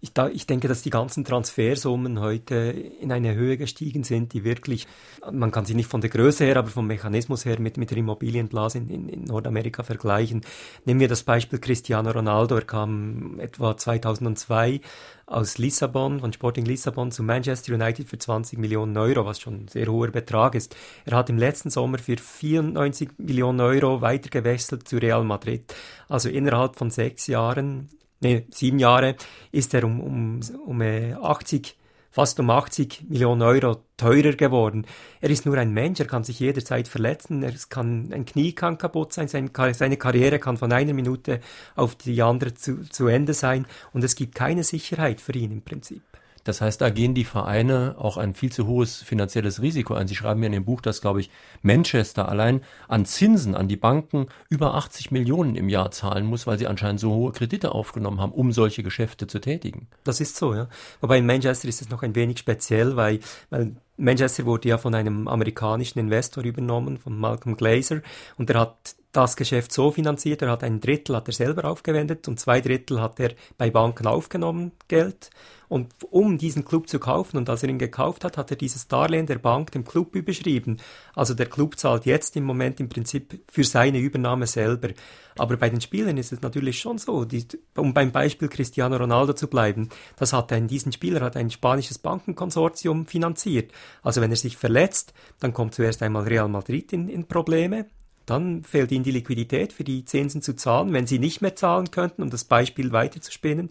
[0.00, 4.44] Ich, da, ich denke, dass die ganzen Transfersummen heute in eine Höhe gestiegen sind, die
[4.44, 4.86] wirklich,
[5.30, 7.98] man kann sie nicht von der Größe her, aber vom Mechanismus her mit, mit der
[7.98, 10.42] Immobilienblase in, in, in Nordamerika vergleichen.
[10.84, 12.56] Nehmen wir das Beispiel Cristiano Ronaldo.
[12.56, 14.80] Er kam etwa 2002
[15.26, 19.68] aus Lissabon, von Sporting Lissabon zu Manchester United für 20 Millionen Euro, was schon ein
[19.68, 20.76] sehr hoher Betrag ist.
[21.04, 25.74] Er hat im letzten Sommer für 94 Millionen Euro weitergewechselt zu Real Madrid.
[26.08, 27.88] Also innerhalb von sechs Jahren
[28.20, 29.16] nee, sieben Jahre,
[29.52, 31.72] ist er um, um, um 80, äh,
[32.10, 34.86] fast um 80 Millionen Euro teurer geworden.
[35.20, 38.78] Er ist nur ein Mensch, er kann sich jederzeit verletzen, er kann, ein Knie kann
[38.78, 41.40] kaputt sein, seine Karriere kann von einer Minute
[41.74, 45.62] auf die andere zu, zu Ende sein und es gibt keine Sicherheit für ihn im
[45.62, 46.02] Prinzip.
[46.46, 50.06] Das heißt, da gehen die Vereine auch ein viel zu hohes finanzielles Risiko ein.
[50.06, 51.30] Sie schreiben mir in dem Buch, dass, glaube ich,
[51.62, 56.58] Manchester allein an Zinsen an die Banken über 80 Millionen im Jahr zahlen muss, weil
[56.58, 59.88] sie anscheinend so hohe Kredite aufgenommen haben, um solche Geschäfte zu tätigen.
[60.04, 60.68] Das ist so, ja.
[61.00, 63.18] Wobei in Manchester ist es noch ein wenig speziell, weil,
[63.50, 68.02] weil Manchester wurde ja von einem amerikanischen Investor übernommen, von Malcolm Glazer,
[68.36, 72.28] und er hat das Geschäft so finanziert, er hat ein Drittel hat er selber aufgewendet
[72.28, 75.30] und zwei Drittel hat er bei Banken aufgenommen, Geld.
[75.68, 78.86] Und um diesen Club zu kaufen und als er ihn gekauft hat, hat er dieses
[78.86, 80.76] Darlehen der Bank dem Club überschrieben.
[81.14, 84.90] Also der Club zahlt jetzt im Moment im Prinzip für seine Übernahme selber.
[85.38, 89.32] Aber bei den Spielern ist es natürlich schon so, die, um beim Beispiel Cristiano Ronaldo
[89.32, 93.72] zu bleiben, das hat ein, diesen Spieler hat ein spanisches Bankenkonsortium finanziert.
[94.02, 97.86] Also wenn er sich verletzt, dann kommt zuerst einmal Real Madrid in, in Probleme,
[98.26, 100.92] dann fehlt ihnen die Liquidität für die Zinsen zu zahlen.
[100.92, 103.70] Wenn sie nicht mehr zahlen könnten, um das Beispiel weiterzuspinnen,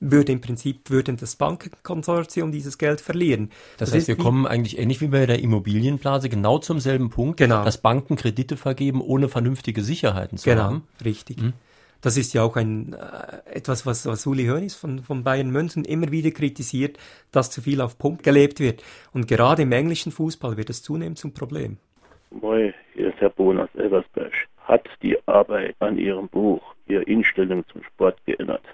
[0.00, 3.50] würde im Prinzip würden das Bankenkonsortium dieses Geld verlieren.
[3.78, 7.38] Das, das heißt, wir kommen eigentlich ähnlich wie bei der Immobilienblase genau zum selben Punkt,
[7.38, 7.64] genau.
[7.64, 10.82] dass Banken Kredite vergeben, ohne vernünftige Sicherheiten zu genau, haben.
[10.98, 11.40] Genau, richtig.
[11.40, 11.52] Hm?
[12.04, 15.86] Das ist ja auch ein, äh, etwas, was, was Uli Hoeneß von, von Bayern München
[15.86, 16.98] immer wieder kritisiert,
[17.32, 18.84] dass zu viel auf Pump gelebt wird.
[19.14, 21.78] Und gerade im englischen Fußball wird es zunehmend zum Problem.
[22.30, 24.34] Moi, hier ist Herr Bohn aus Elversberg.
[24.58, 28.64] Hat die Arbeit an Ihrem Buch Ihre Einstellung zum Sport geändert?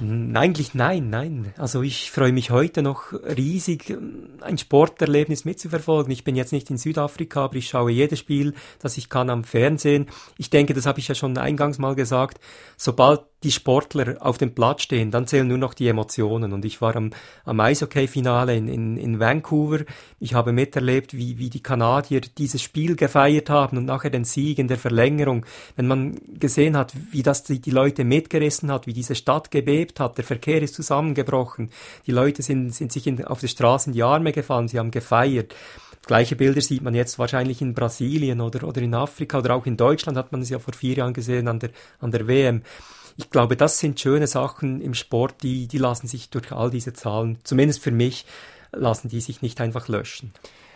[0.00, 1.52] Eigentlich nein, nein.
[1.56, 3.96] Also ich freue mich heute noch riesig,
[4.40, 6.12] ein Sporterlebnis mitzuverfolgen.
[6.12, 9.44] Ich bin jetzt nicht in Südafrika, aber ich schaue jedes Spiel, das ich kann am
[9.44, 10.06] Fernsehen.
[10.38, 12.40] Ich denke, das habe ich ja schon eingangs mal gesagt,
[12.76, 16.52] sobald die Sportler auf dem Platz stehen, dann zählen nur noch die Emotionen.
[16.52, 17.10] Und ich war am,
[17.44, 19.80] am Eishockey-Finale in, in, in Vancouver.
[20.18, 24.58] Ich habe miterlebt, wie, wie die Kanadier dieses Spiel gefeiert haben und nachher den Sieg
[24.58, 25.46] in der Verlängerung.
[25.76, 30.00] Wenn man gesehen hat, wie das die, die Leute mitgerissen hat, wie diese Stadt gebebt
[30.00, 31.70] hat, der Verkehr ist zusammengebrochen,
[32.06, 34.90] die Leute sind, sind sich in, auf der Straße in die Arme gefallen, sie haben
[34.90, 35.54] gefeiert.
[36.06, 39.76] Gleiche Bilder sieht man jetzt wahrscheinlich in Brasilien oder, oder in Afrika oder auch in
[39.76, 42.62] Deutschland hat man es ja vor vier Jahren gesehen an der, an der WM
[43.20, 46.94] ich glaube, das sind schöne Sachen im Sport, die, die lassen sich durch all diese
[46.94, 48.24] Zahlen, zumindest für mich,
[48.72, 50.32] lassen die sich nicht einfach löschen.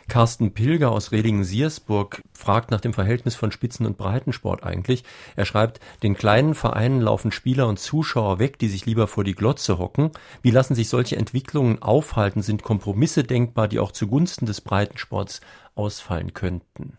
[0.08, 5.04] Carsten Pilger aus Redingen-Siersburg fragt nach dem Verhältnis von Spitzen- und Breitensport eigentlich.
[5.34, 9.34] Er schreibt, den kleinen Vereinen laufen Spieler und Zuschauer weg, die sich lieber vor die
[9.34, 10.10] Glotze hocken.
[10.42, 12.42] Wie lassen sich solche Entwicklungen aufhalten?
[12.42, 15.40] Sind Kompromisse denkbar, die auch zugunsten des Breitensports
[15.74, 16.98] ausfallen könnten?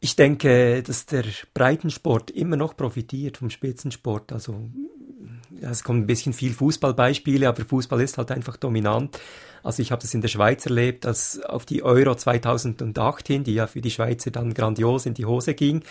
[0.00, 4.32] Ich denke, dass der Breitensport immer noch profitiert vom Spitzensport.
[4.32, 4.70] Also
[5.60, 9.18] es kommen ein bisschen viel Fußballbeispiele, aber Fußball ist halt einfach dominant.
[9.62, 13.54] Also ich habe das in der Schweiz erlebt, als auf die Euro 2008 hin, die
[13.54, 15.82] ja für die Schweizer dann grandios in die Hose ging.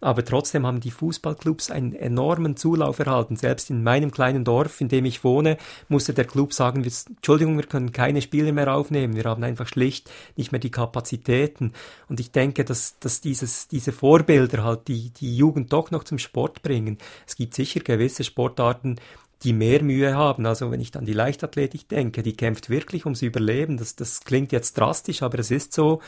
[0.00, 3.36] Aber trotzdem haben die Fußballclubs einen enormen Zulauf erhalten.
[3.36, 5.56] Selbst in meinem kleinen Dorf, in dem ich wohne,
[5.88, 9.16] musste der Club sagen, wir, Entschuldigung, wir können keine Spieler mehr aufnehmen.
[9.16, 11.72] Wir haben einfach schlicht nicht mehr die Kapazitäten.
[12.08, 16.18] Und ich denke, dass, dass dieses, diese Vorbilder halt die, die Jugend doch noch zum
[16.18, 16.98] Sport bringen.
[17.26, 18.96] Es gibt sicher gewisse Sportarten,
[19.42, 20.46] die mehr Mühe haben.
[20.46, 23.76] Also wenn ich an die Leichtathletik denke, die kämpft wirklich ums Überleben.
[23.76, 26.00] Das, das klingt jetzt drastisch, aber es ist so.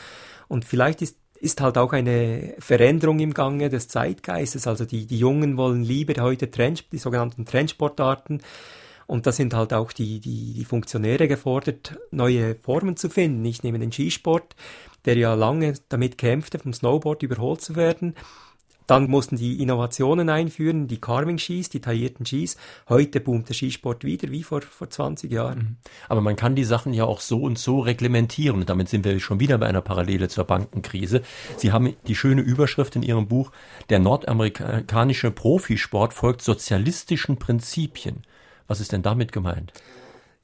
[0.49, 4.67] Und vielleicht ist ist halt auch eine Veränderung im Gange des Zeitgeistes.
[4.67, 8.43] Also die, die Jungen wollen lieber heute Trend, die sogenannten Trendsportarten.
[9.07, 13.45] Und da sind halt auch die, die, die Funktionäre gefordert, neue Formen zu finden.
[13.45, 14.55] Ich nehme den Skisport,
[15.05, 18.15] der ja lange damit kämpfte, vom Snowboard überholt zu werden.
[18.89, 22.57] Dann mussten die Innovationen einführen, die Carving-Skis, die taillierten Skis.
[22.89, 25.59] Heute boomt der Skisport wieder, wie vor, vor 20 Jahren.
[25.59, 25.77] Mhm.
[26.09, 28.65] Aber man kann die Sachen ja auch so und so reglementieren.
[28.65, 31.21] Damit sind wir schon wieder bei einer Parallele zur Bankenkrise.
[31.59, 33.53] Sie haben die schöne Überschrift in Ihrem Buch,
[33.91, 38.23] der nordamerikanische Profisport folgt sozialistischen Prinzipien.
[38.69, 39.75] Was ist denn damit gemeint?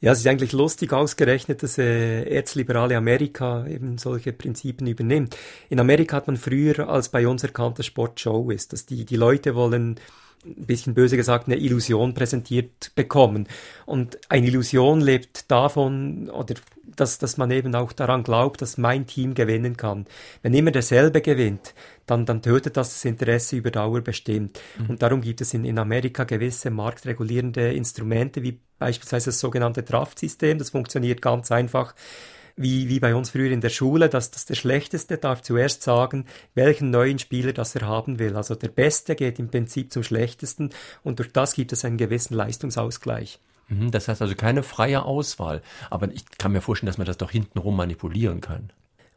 [0.04, 5.34] Ja, es ist eigentlich lustig ausgerechnet, dass äh, erzliberale Amerika eben solche Prinzipien übernimmt.
[5.70, 9.06] In Amerika hat man früher als bei uns erkannt, dass Sport Show ist, dass die,
[9.06, 9.98] die Leute wollen
[10.44, 13.48] ein bisschen böse gesagt, eine Illusion präsentiert bekommen.
[13.86, 16.56] Und eine Illusion lebt davon, oder
[17.00, 20.06] dass, dass man eben auch daran glaubt, dass mein Team gewinnen kann.
[20.42, 21.74] Wenn immer derselbe gewinnt,
[22.06, 24.60] dann, dann tötet das das Interesse über Dauer bestimmt.
[24.78, 24.90] Mhm.
[24.90, 30.58] Und darum gibt es in, in Amerika gewisse marktregulierende Instrumente, wie beispielsweise das sogenannte Draftsystem.
[30.58, 31.94] Das funktioniert ganz einfach
[32.56, 36.26] wie, wie bei uns früher in der Schule, dass, dass der Schlechteste darf zuerst sagen,
[36.54, 38.36] welchen neuen Spieler das er haben will.
[38.36, 40.70] Also der Beste geht im Prinzip zum Schlechtesten
[41.02, 43.40] und durch das gibt es einen gewissen Leistungsausgleich.
[43.68, 45.62] Mhm, das heißt also keine freie Auswahl.
[45.90, 48.70] Aber ich kann mir vorstellen, dass man das doch hintenrum manipulieren kann.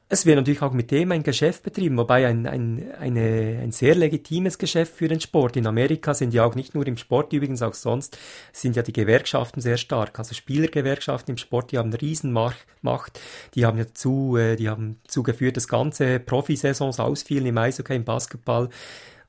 [0.09, 3.93] Es wird natürlich auch mit dem ein Geschäft betrieben, wobei ein, ein, eine, ein sehr
[3.93, 5.57] legitimes Geschäft für den Sport.
[5.57, 8.17] In Amerika sind ja auch nicht nur im Sport, übrigens auch sonst,
[8.53, 10.17] sind ja die Gewerkschaften sehr stark.
[10.17, 13.19] Also Spielergewerkschaften im Sport, die haben eine Riesenmacht.
[13.53, 18.05] Die haben ja zu, äh, die haben zugeführt, dass ganze Profisaisons ausfielen im Eishockey, im
[18.05, 18.69] Basketball.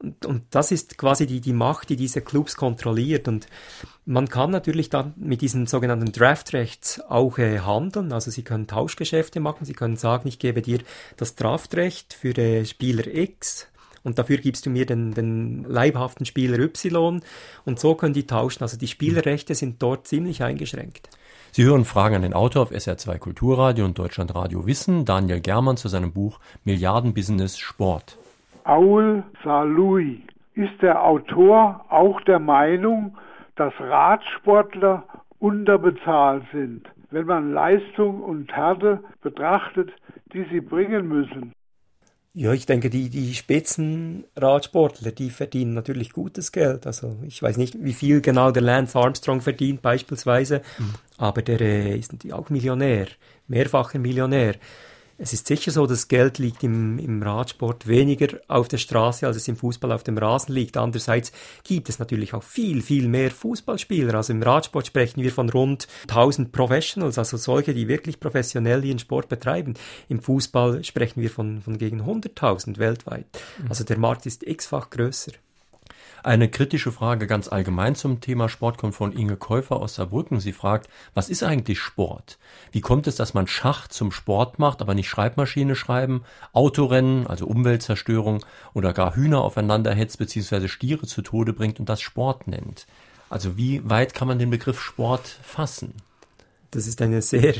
[0.00, 3.26] Und, und das ist quasi die, die Macht, die diese Clubs kontrolliert.
[3.26, 3.48] Und
[4.04, 8.12] man kann natürlich dann mit diesem sogenannten Draftrecht auch äh, handeln.
[8.12, 9.64] Also Sie können Tauschgeschäfte machen.
[9.64, 10.80] Sie können sagen, ich gebe dir
[11.16, 13.66] das Draftrecht für den Spieler X
[14.04, 17.20] und dafür gibst du mir den, den leibhaften Spieler Y
[17.64, 18.62] und so können die tauschen.
[18.62, 21.10] Also die Spielerrechte sind dort ziemlich eingeschränkt.
[21.52, 25.88] Sie hören Fragen an den Autor auf SR2 Kulturradio und Deutschlandradio Wissen, Daniel Germann zu
[25.88, 28.18] seinem Buch Milliardenbusiness Sport.
[28.68, 33.16] Aul Salui ist der Autor auch der Meinung,
[33.56, 35.04] dass Radsportler
[35.38, 39.90] unterbezahlt sind, wenn man Leistung und Härte betrachtet,
[40.34, 41.52] die sie bringen müssen.
[42.34, 46.86] Ja, ich denke, die, die Spitzenradsportler, die verdienen natürlich gutes Geld.
[46.86, 50.94] Also ich weiß nicht, wie viel genau der Lance Armstrong verdient beispielsweise, mhm.
[51.16, 53.06] aber der äh, ist natürlich auch Millionär,
[53.46, 54.56] mehrfacher Millionär.
[55.20, 59.36] Es ist sicher so, das Geld liegt im, im Radsport weniger auf der Straße, als
[59.36, 60.76] es im Fußball auf dem Rasen liegt.
[60.76, 61.32] Andererseits
[61.64, 64.14] gibt es natürlich auch viel, viel mehr Fußballspieler.
[64.14, 69.00] Also im Radsport sprechen wir von rund 1000 Professionals, also solche, die wirklich professionell ihren
[69.00, 69.74] Sport betreiben.
[70.08, 73.26] Im Fußball sprechen wir von, von gegen 100.000 weltweit.
[73.60, 73.70] Mhm.
[73.70, 75.32] Also der Markt ist x-fach größer.
[76.22, 80.40] Eine kritische Frage ganz allgemein zum Thema Sport kommt von Inge Käufer aus Saarbrücken.
[80.40, 82.38] Sie fragt, was ist eigentlich Sport?
[82.72, 87.46] Wie kommt es, dass man Schach zum Sport macht, aber nicht Schreibmaschine schreiben, Autorennen, also
[87.46, 90.68] Umweltzerstörung oder gar Hühner aufeinander hetzt bzw.
[90.68, 92.86] Stiere zu Tode bringt und das Sport nennt?
[93.30, 95.94] Also wie weit kann man den Begriff Sport fassen?
[96.70, 97.54] Das ist eine sehr,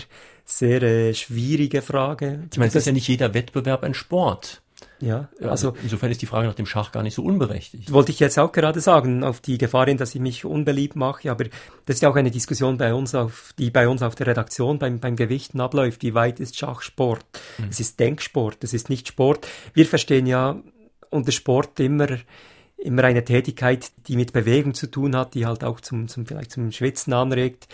[0.45, 2.45] sehr äh, schwierige Frage.
[2.51, 4.61] Ich meine, es ist ja nicht jeder Wettbewerb ein Sport.
[5.01, 7.93] Ja, also insofern ist die Frage nach dem Schach gar nicht so unberechtigt.
[7.93, 11.31] Wollte ich jetzt auch gerade sagen, auf die Gefahr hin, dass ich mich unbeliebt mache,
[11.31, 11.45] aber
[11.87, 14.79] das ist ja auch eine Diskussion bei uns auf, die bei uns auf der Redaktion
[14.79, 16.03] beim, beim Gewichten abläuft.
[16.03, 17.25] Wie weit ist Schach Sport?
[17.59, 17.67] Mhm.
[17.71, 19.47] Es ist Denksport, es ist nicht Sport.
[19.73, 20.57] Wir verstehen ja
[21.11, 22.09] unter Sport immer
[22.79, 26.53] immer eine Tätigkeit, die mit Bewegung zu tun hat, die halt auch zum, zum vielleicht
[26.53, 27.67] zum Schwitzen anregt.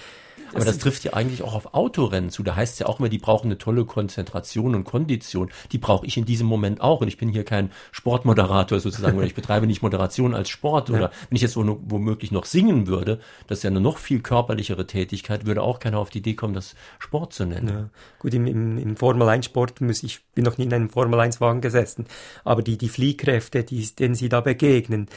[0.54, 2.42] Aber das trifft ja eigentlich auch auf Autorennen zu.
[2.42, 5.50] Da heißt es ja auch immer, die brauchen eine tolle Konzentration und Kondition.
[5.72, 7.00] Die brauche ich in diesem Moment auch.
[7.00, 10.90] Und ich bin hier kein Sportmoderator sozusagen oder ich betreibe nicht Moderation als Sport.
[10.90, 11.10] Oder ja.
[11.28, 15.46] wenn ich jetzt womöglich noch singen würde, das ist ja eine noch viel körperlichere Tätigkeit,
[15.46, 17.68] würde auch keiner auf die Idee kommen, das Sport zu nennen.
[17.68, 17.88] Ja.
[18.18, 22.06] Gut, im, im, im Formel-1-Sport muss ich bin noch nie in einem Formel-1-Wagen gesessen.
[22.44, 25.08] Aber die, die Fliehkräfte, die, denen sie da begegnen,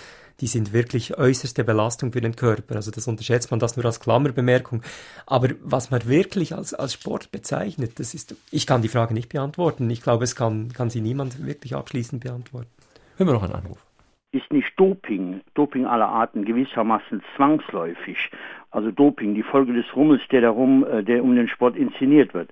[0.41, 2.75] die sind wirklich äußerste Belastung für den Körper.
[2.75, 4.81] Also das unterschätzt man das nur als Klammerbemerkung.
[5.25, 9.29] Aber was man wirklich als, als Sport bezeichnet, das ist, ich kann die Frage nicht
[9.29, 9.89] beantworten.
[9.89, 12.69] Ich glaube, es kann, kann sie niemand wirklich abschließend beantworten.
[13.17, 13.83] Hören wir noch einen Anruf.
[14.31, 18.29] Ist nicht Doping, Doping aller Arten gewissermaßen zwangsläufig?
[18.71, 22.51] Also Doping, die Folge des Rummels, der darum, äh, der um den Sport inszeniert wird.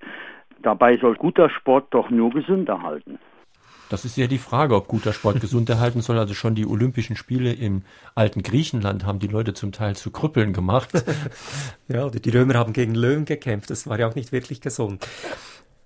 [0.61, 3.19] Dabei soll guter Sport doch nur gesund erhalten.
[3.89, 6.17] Das ist ja die Frage, ob guter Sport gesund erhalten soll.
[6.17, 7.83] Also schon die Olympischen Spiele im
[8.15, 10.89] alten Griechenland haben die Leute zum Teil zu Krüppeln gemacht.
[11.87, 13.69] ja, die Römer haben gegen Löwen gekämpft.
[13.69, 15.07] Das war ja auch nicht wirklich gesund.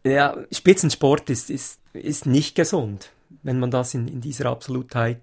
[0.06, 3.12] Ja, Spitzensport ist, ist, ist nicht gesund,
[3.44, 5.20] wenn man das in, in dieser Absolutheit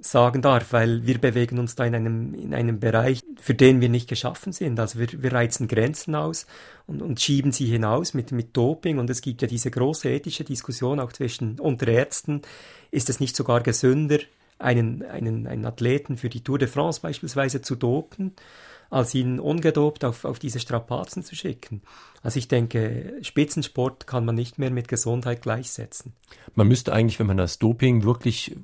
[0.00, 3.88] sagen darf, weil wir bewegen uns da in einem, in einem Bereich, für den wir
[3.88, 4.78] nicht geschaffen sind.
[4.78, 6.46] Also wir, wir reizen Grenzen aus
[6.86, 10.44] und, und schieben sie hinaus mit, mit Doping und es gibt ja diese große ethische
[10.44, 12.42] Diskussion auch zwischen unter Ärzten.
[12.90, 14.18] Ist es nicht sogar gesünder,
[14.58, 18.34] einen, einen, einen Athleten für die Tour de France beispielsweise zu dopen,
[18.90, 21.82] als ihn ungedopt auf, auf diese Strapazen zu schicken.
[22.22, 26.14] Also ich denke, Spitzensport kann man nicht mehr mit Gesundheit gleichsetzen.
[26.54, 28.56] Man müsste eigentlich, wenn man das Doping wirklich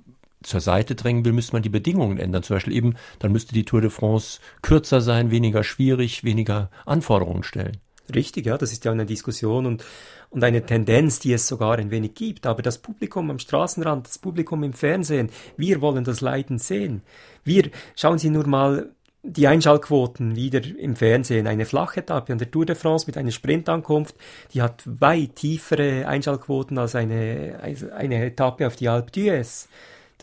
[0.44, 2.42] zur Seite drängen will, müsste man die Bedingungen ändern.
[2.42, 7.42] Zum Beispiel eben, dann müsste die Tour de France kürzer sein, weniger schwierig, weniger Anforderungen
[7.42, 7.78] stellen.
[8.14, 9.84] Richtig, ja, das ist ja eine Diskussion und,
[10.28, 12.46] und eine Tendenz, die es sogar ein wenig gibt.
[12.46, 17.02] Aber das Publikum am Straßenrand, das Publikum im Fernsehen, wir wollen das Leiden sehen.
[17.44, 18.90] Wir, schauen Sie nur mal
[19.22, 21.46] die Einschaltquoten wieder im Fernsehen.
[21.46, 24.14] Eine Flachetappe an der Tour de France mit einer Sprintankunft,
[24.52, 27.58] die hat weit tiefere Einschaltquoten als eine,
[27.96, 29.66] eine Etappe auf die Alpe d'Huez.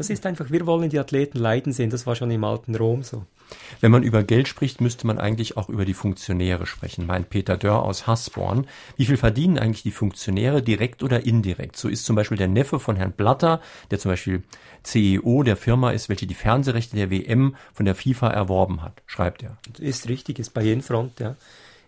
[0.01, 1.91] Das ist einfach, wir wollen die Athleten leiden sehen.
[1.91, 3.27] Das war schon im alten Rom so.
[3.81, 7.55] Wenn man über Geld spricht, müsste man eigentlich auch über die Funktionäre sprechen, meint Peter
[7.55, 8.65] Dörr aus Hasborn.
[8.97, 11.77] Wie viel verdienen eigentlich die Funktionäre direkt oder indirekt?
[11.77, 13.61] So ist zum Beispiel der Neffe von Herrn Blatter,
[13.91, 14.41] der zum Beispiel
[14.81, 19.43] CEO der Firma ist, welche die Fernsehrechte der WM von der FIFA erworben hat, schreibt
[19.43, 19.57] er.
[19.77, 21.35] Ist richtig, ist bei Infront, ja.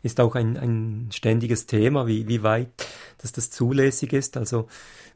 [0.03, 2.69] ist auch ein, ein ständiges Thema, wie, wie weit
[3.23, 4.37] dass das zulässig ist.
[4.37, 4.67] Also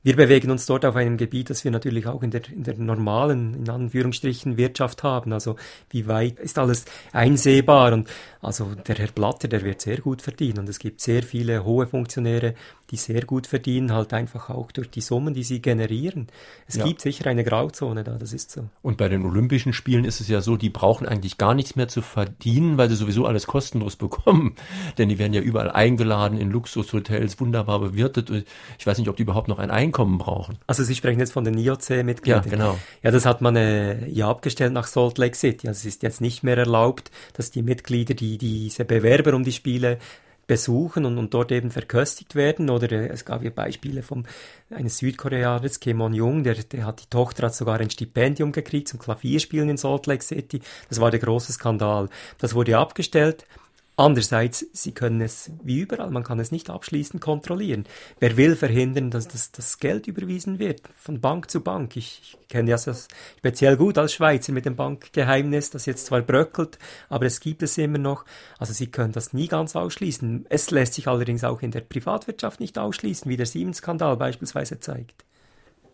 [0.03, 2.77] wir bewegen uns dort auf einem Gebiet, das wir natürlich auch in der, in der
[2.77, 5.33] normalen, in Anführungsstrichen, Wirtschaft haben.
[5.33, 5.55] Also
[5.89, 7.93] wie weit ist alles einsehbar?
[7.93, 8.09] Und
[8.41, 10.59] also der Herr Blatter, der wird sehr gut verdienen.
[10.59, 12.55] Und es gibt sehr viele hohe Funktionäre,
[12.91, 16.27] die sehr gut verdienen, halt einfach auch durch die Summen, die sie generieren.
[16.67, 16.85] Es ja.
[16.85, 18.69] gibt sicher eine Grauzone da, das ist so.
[18.81, 21.89] Und bei den Olympischen Spielen ist es ja so, die brauchen eigentlich gar nichts mehr
[21.89, 24.55] zu verdienen, weil sie sowieso alles kostenlos bekommen.
[24.97, 28.31] Denn die werden ja überall eingeladen in Luxushotels, wunderbar bewirtet.
[28.79, 30.57] Ich weiß nicht, ob die überhaupt noch ein Einkommen brauchen.
[30.67, 32.43] Also Sie sprechen jetzt von den IOC-Mitgliedern.
[32.45, 32.79] Ja, genau.
[33.03, 35.67] Ja, das hat man äh, ja abgestellt nach Salt Lake City.
[35.67, 39.51] Also es ist jetzt nicht mehr erlaubt, dass die Mitglieder, die diese Bewerber um die
[39.51, 39.97] Spiele
[40.47, 42.69] besuchen und, und dort eben verköstigt werden.
[42.69, 44.25] Oder äh, es gab ja Beispiele von
[44.69, 48.99] eines Südkoreaners, Kim On-jung, der, der hat die Tochter hat sogar ein Stipendium gekriegt zum
[48.99, 50.61] Klavierspielen in Salt Lake City.
[50.89, 52.09] Das war der große Skandal.
[52.39, 53.45] Das wurde abgestellt.
[53.99, 57.85] Andererseits, sie können es wie überall, man kann es nicht abschließend kontrollieren.
[58.19, 61.97] Wer will verhindern, dass das, das Geld überwiesen wird von Bank zu Bank?
[61.97, 63.07] Ich, ich kenne das
[63.39, 66.77] speziell gut als Schweizer mit dem Bankgeheimnis, das jetzt zwar bröckelt,
[67.09, 68.23] aber es gibt es immer noch.
[68.59, 70.45] Also sie können das nie ganz ausschließen.
[70.47, 75.26] Es lässt sich allerdings auch in der Privatwirtschaft nicht ausschließen, wie der Siemens-Skandal beispielsweise zeigt.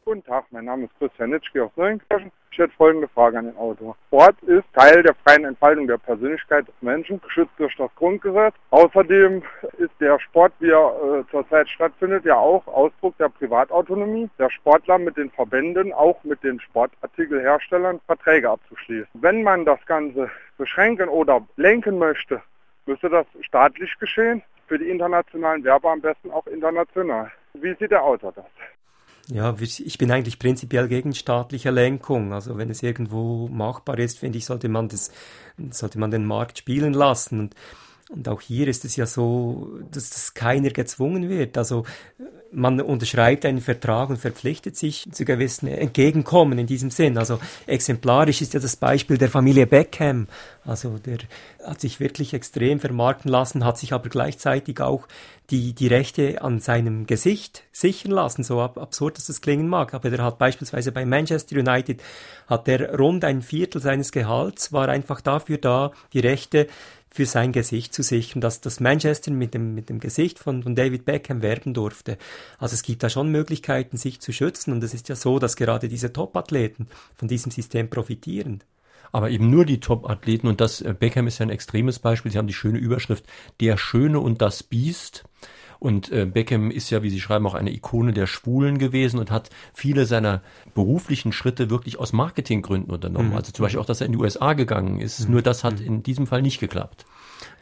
[0.06, 2.30] Guten Tag, mein Name ist Christian Nitschke aus Neuenkirchen.
[2.52, 3.96] Ich hätte folgende Frage an den Autor.
[4.08, 8.54] Sport ist Teil der freien Entfaltung der Persönlichkeit des Menschen, geschützt durch das Grundgesetz.
[8.72, 9.42] Außerdem
[9.78, 14.98] ist der Sport, wie er äh, zurzeit stattfindet, ja auch Ausdruck der Privatautonomie der Sportler
[14.98, 19.08] mit den Verbänden, auch mit den Sportartikelherstellern Verträge abzuschließen.
[19.14, 22.42] Wenn man das Ganze beschränken oder lenken möchte,
[22.86, 27.32] müsste das staatlich geschehen, für die internationalen Werber am besten auch international.
[27.54, 28.46] Wie sieht der Autor das?
[29.30, 32.34] Ja, ich bin eigentlich prinzipiell gegen staatliche Lenkung.
[32.34, 35.12] Also wenn es irgendwo machbar ist, finde ich, sollte man das,
[35.72, 37.40] sollte man den Markt spielen lassen.
[37.40, 37.56] Und,
[38.10, 41.58] und auch hier ist es ja so, dass das keiner gezwungen wird.
[41.58, 41.86] Also
[42.52, 47.18] man unterschreibt einen Vertrag und verpflichtet sich zu gewissen Entgegenkommen in diesem Sinn.
[47.18, 50.28] Also exemplarisch ist ja das Beispiel der Familie Beckham.
[50.64, 51.18] Also der
[51.66, 55.08] hat sich wirklich extrem vermarkten lassen, hat sich aber gleichzeitig auch
[55.50, 59.94] die, die Rechte an seinem Gesicht sichern lassen, so ab, absurd, dass das klingen mag.
[59.94, 62.02] Aber der hat beispielsweise bei Manchester United,
[62.48, 66.68] hat der rund ein Viertel seines Gehalts, war einfach dafür da, die Rechte
[67.14, 70.76] für sein Gesicht zu sichern, dass das Manchester mit dem, mit dem Gesicht von, von
[70.76, 72.18] David Beckham werben durfte.
[72.58, 75.56] Also es gibt da schon Möglichkeiten, sich zu schützen und es ist ja so, dass
[75.56, 78.64] gerade diese Top-Athleten von diesem System profitieren
[79.16, 82.32] aber eben nur die Top-Athleten und das äh, Beckham ist ja ein extremes Beispiel.
[82.32, 83.24] Sie haben die schöne Überschrift
[83.60, 85.24] Der Schöne und das Biest.
[85.84, 89.32] Und äh, Beckham ist ja, wie Sie schreiben, auch eine Ikone der Schwulen gewesen und
[89.32, 90.42] hat viele seiner
[90.74, 93.32] beruflichen Schritte wirklich aus Marketinggründen unternommen.
[93.32, 93.36] Mhm.
[93.36, 95.26] Also zum Beispiel auch, dass er in die USA gegangen ist.
[95.26, 95.32] Mhm.
[95.34, 95.86] Nur das hat mhm.
[95.86, 97.06] in diesem Fall nicht geklappt.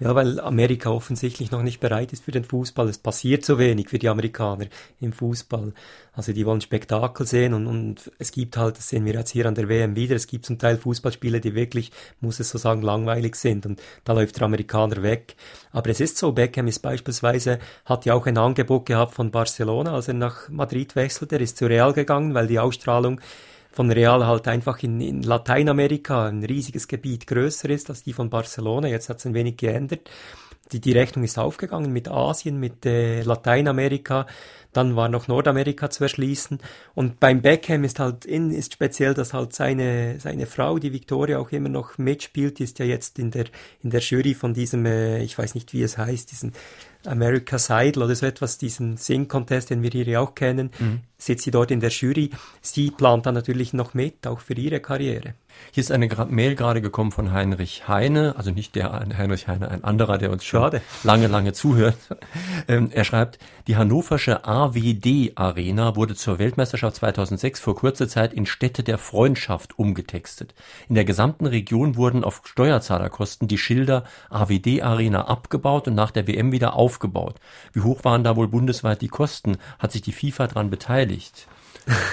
[0.02, 2.90] Ja, weil Amerika offensichtlich noch nicht bereit ist für den Fußball.
[2.90, 4.66] Es passiert so wenig für die Amerikaner
[5.00, 5.74] im Fußball.
[6.12, 9.46] Also die wollen Spektakel sehen und, und es gibt halt, das sehen wir jetzt hier
[9.46, 12.82] an der WM wieder, es gibt zum Teil Fußballspiele, die wirklich, muss es so sagen,
[12.82, 15.36] langweilig sind und da läuft der Amerikaner weg.
[15.72, 19.94] Aber es ist so, Beckham ist beispielsweise, hat ja auch ein Angebot gehabt von Barcelona,
[19.94, 23.22] als er nach Madrid wechselte, er ist zu Real gegangen, weil die Ausstrahlung
[23.71, 28.29] von Real halt einfach in, in Lateinamerika ein riesiges Gebiet größer ist als die von
[28.29, 28.88] Barcelona.
[28.88, 30.10] Jetzt hat es ein wenig geändert.
[30.71, 34.25] Die, die Rechnung ist aufgegangen mit Asien, mit äh, Lateinamerika.
[34.71, 36.60] Dann war noch Nordamerika zu erschließen.
[36.95, 41.39] Und beim Beckham ist halt in, ist speziell, dass halt seine, seine Frau, die Victoria,
[41.39, 43.45] auch immer noch mitspielt, die ist ja jetzt in der,
[43.84, 46.53] in der Jury von diesem, äh, ich weiß nicht, wie es heißt, diesen
[47.06, 51.02] America's Idol oder so etwas, diesen Sing-Contest, den wir hier auch kennen, mhm.
[51.18, 52.32] sitzt sie dort in der Jury.
[52.62, 55.34] Sie plant dann natürlich noch mit, auch für ihre Karriere.
[55.72, 59.84] Hier ist eine Mail gerade gekommen von Heinrich Heine, also nicht der Heinrich Heine, ein
[59.84, 60.82] anderer, der uns schon Schade.
[61.04, 61.98] lange, lange zuhört.
[62.68, 68.46] Ähm, er schreibt, die hannoversche AWD Arena wurde zur Weltmeisterschaft 2006 vor kurzer Zeit in
[68.46, 70.54] Städte der Freundschaft umgetextet.
[70.90, 76.28] In der gesamten Region wurden auf Steuerzahlerkosten die Schilder AWD Arena abgebaut und nach der
[76.28, 77.36] WM wieder aufgebaut.
[77.73, 79.58] Wie hoch waren da wohl bundesweit die Kosten?
[79.80, 81.47] Hat sich die FIFA daran beteiligt?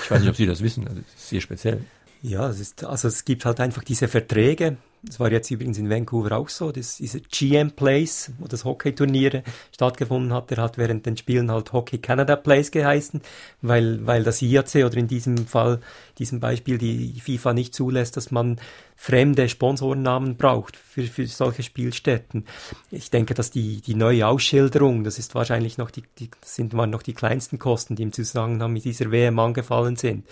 [0.03, 1.85] Ich weiß nicht, ob Sie das wissen, das ist sehr speziell.
[2.23, 4.77] Ja, es ist, also es gibt halt einfach diese Verträge.
[5.05, 6.73] Das war jetzt übrigens in Vancouver auch so.
[6.73, 11.73] Das, dieser GM Place, wo das Hockeyturnier stattgefunden hat, der hat während den Spielen halt
[11.73, 13.21] Hockey Canada Place geheißen,
[13.63, 15.81] weil, weil das IAC oder in diesem Fall,
[16.19, 18.59] diesem Beispiel, die FIFA nicht zulässt, dass man
[19.01, 22.45] fremde Sponsorennamen braucht für, für solche Spielstätten.
[22.91, 26.91] Ich denke, dass die, die neue Ausschilderung, das ist wahrscheinlich noch die, die sind waren
[26.91, 30.27] noch die kleinsten Kosten, die im Zusammenhang mit dieser WM angefallen sind.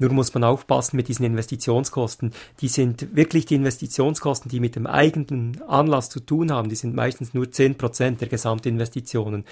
[0.00, 2.32] Nur muss man aufpassen mit diesen Investitionskosten.
[2.62, 6.70] Die sind wirklich die Investitionskosten, die mit dem eigenen Anlass zu tun haben.
[6.70, 9.44] Die sind meistens nur zehn Prozent der Gesamtinvestitionen.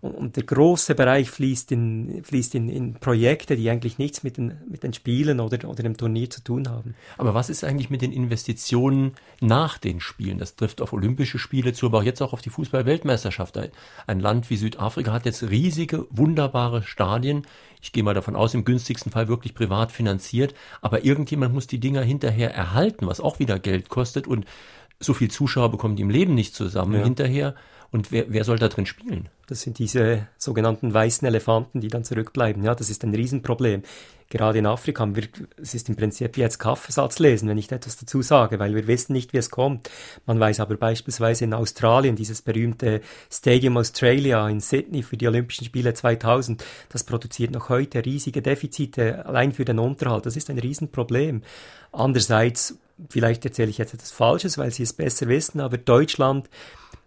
[0.00, 4.36] Und, und, der große Bereich fließt, in, fließt in, in Projekte, die eigentlich nichts mit
[4.36, 6.94] den, mit den Spielen oder, oder dem Turnier zu tun haben.
[7.18, 10.38] Aber was ist eigentlich mit den Investitionen nach den Spielen?
[10.38, 13.56] Das trifft auf Olympische Spiele zu, aber auch jetzt auch auf die Fußball-Weltmeisterschaft.
[13.56, 13.70] Ein,
[14.06, 17.46] ein Land wie Südafrika hat jetzt riesige, wunderbare Stadien.
[17.82, 20.54] Ich gehe mal davon aus, im günstigsten Fall wirklich privat finanziert.
[20.80, 24.26] Aber irgendjemand muss die Dinger hinterher erhalten, was auch wieder Geld kostet.
[24.26, 24.46] Und
[25.00, 27.04] so viel Zuschauer bekommen die im Leben nicht zusammen ja.
[27.04, 27.54] hinterher.
[27.90, 29.28] Und wer, wer soll da drin spielen?
[29.46, 32.64] Das sind diese sogenannten weißen Elefanten, die dann zurückbleiben.
[32.64, 33.82] Ja, das ist ein Riesenproblem.
[34.28, 35.28] Gerade in Afrika wir,
[35.62, 39.12] es ist im Prinzip jetzt Kaffeesatz lesen, wenn ich etwas dazu sage, weil wir wissen
[39.12, 39.88] nicht, wie es kommt.
[40.26, 45.64] Man weiß aber beispielsweise in Australien, dieses berühmte Stadium Australia in Sydney für die Olympischen
[45.64, 50.26] Spiele 2000, das produziert noch heute riesige Defizite allein für den Unterhalt.
[50.26, 51.42] Das ist ein Riesenproblem.
[51.92, 52.78] Andererseits,
[53.08, 56.50] vielleicht erzähle ich jetzt etwas Falsches, weil Sie es besser wissen, aber Deutschland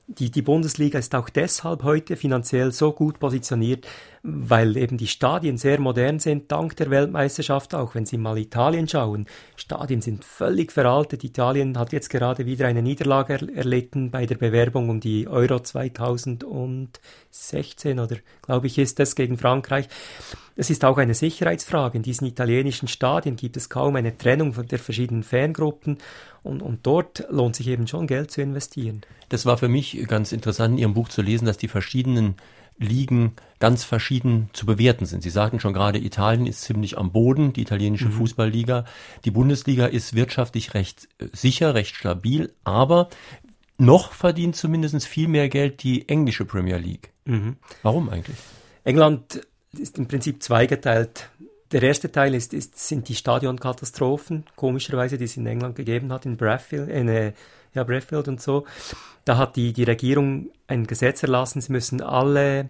[0.09, 3.87] die, die Bundesliga ist auch deshalb heute finanziell so gut positioniert,
[4.23, 7.95] weil eben die Stadien sehr modern sind, dank der Weltmeisterschaft auch.
[7.95, 11.23] Wenn Sie mal Italien schauen, Stadien sind völlig veraltet.
[11.23, 15.59] Italien hat jetzt gerade wieder eine Niederlage er erlitten bei der Bewerbung um die Euro
[15.59, 19.87] 2016 oder glaube ich ist es gegen Frankreich.
[20.55, 21.97] Es ist auch eine Sicherheitsfrage.
[21.97, 25.99] In diesen italienischen Stadien gibt es kaum eine Trennung der verschiedenen Fangruppen
[26.43, 29.01] und, und dort lohnt sich eben schon Geld zu investieren.
[29.29, 32.35] Das war für mich ganz interessant in Ihrem Buch zu lesen, dass die verschiedenen
[32.79, 35.21] Ligen ganz verschieden zu bewerten sind.
[35.21, 38.13] Sie sagten schon gerade, Italien ist ziemlich am Boden, die italienische mhm.
[38.13, 38.85] Fußballliga.
[39.25, 43.09] Die Bundesliga ist wirtschaftlich recht äh, sicher, recht stabil, aber
[43.77, 47.11] noch verdient zumindest viel mehr Geld die englische Premier League.
[47.25, 47.57] Mhm.
[47.83, 48.37] Warum eigentlich?
[48.83, 49.41] England
[49.77, 51.29] ist im Prinzip zweigeteilt.
[51.71, 56.25] Der erste Teil ist, ist, sind die Stadionkatastrophen, komischerweise, die es in England gegeben hat,
[56.25, 57.33] in Bradfield, in, äh,
[57.73, 58.65] ja, Bradfield und so.
[59.25, 62.69] Da hat die, die Regierung ein Gesetz erlassen, sie müssen alle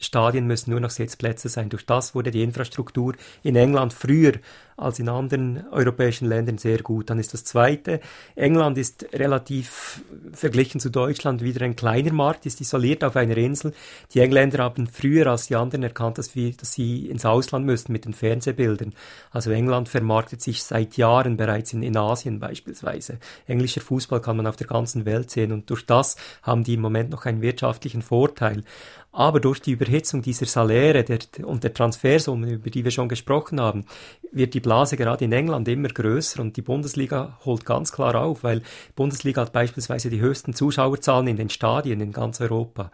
[0.00, 1.68] Stadien müssen nur noch Sitzplätze sein.
[1.68, 4.34] Durch das wurde die Infrastruktur in England früher
[4.78, 7.10] als in anderen europäischen Ländern sehr gut.
[7.10, 8.00] Dann ist das Zweite,
[8.36, 13.74] England ist relativ verglichen zu Deutschland wieder ein kleiner Markt, ist isoliert auf einer Insel.
[14.14, 17.92] Die Engländer haben früher als die anderen erkannt, dass, wir, dass sie ins Ausland müssten
[17.92, 18.94] mit den Fernsehbildern.
[19.32, 23.18] Also England vermarktet sich seit Jahren bereits in, in Asien beispielsweise.
[23.48, 26.80] Englischer Fußball kann man auf der ganzen Welt sehen und durch das haben die im
[26.80, 28.62] Moment noch einen wirtschaftlichen Vorteil.
[29.18, 33.60] Aber durch die Überhitzung dieser Saläre der, und der Transfersummen, über die wir schon gesprochen
[33.60, 33.84] haben,
[34.30, 38.44] wird die Blase gerade in England immer größer und die Bundesliga holt ganz klar auf,
[38.44, 42.92] weil die Bundesliga hat beispielsweise die höchsten Zuschauerzahlen in den Stadien in ganz Europa.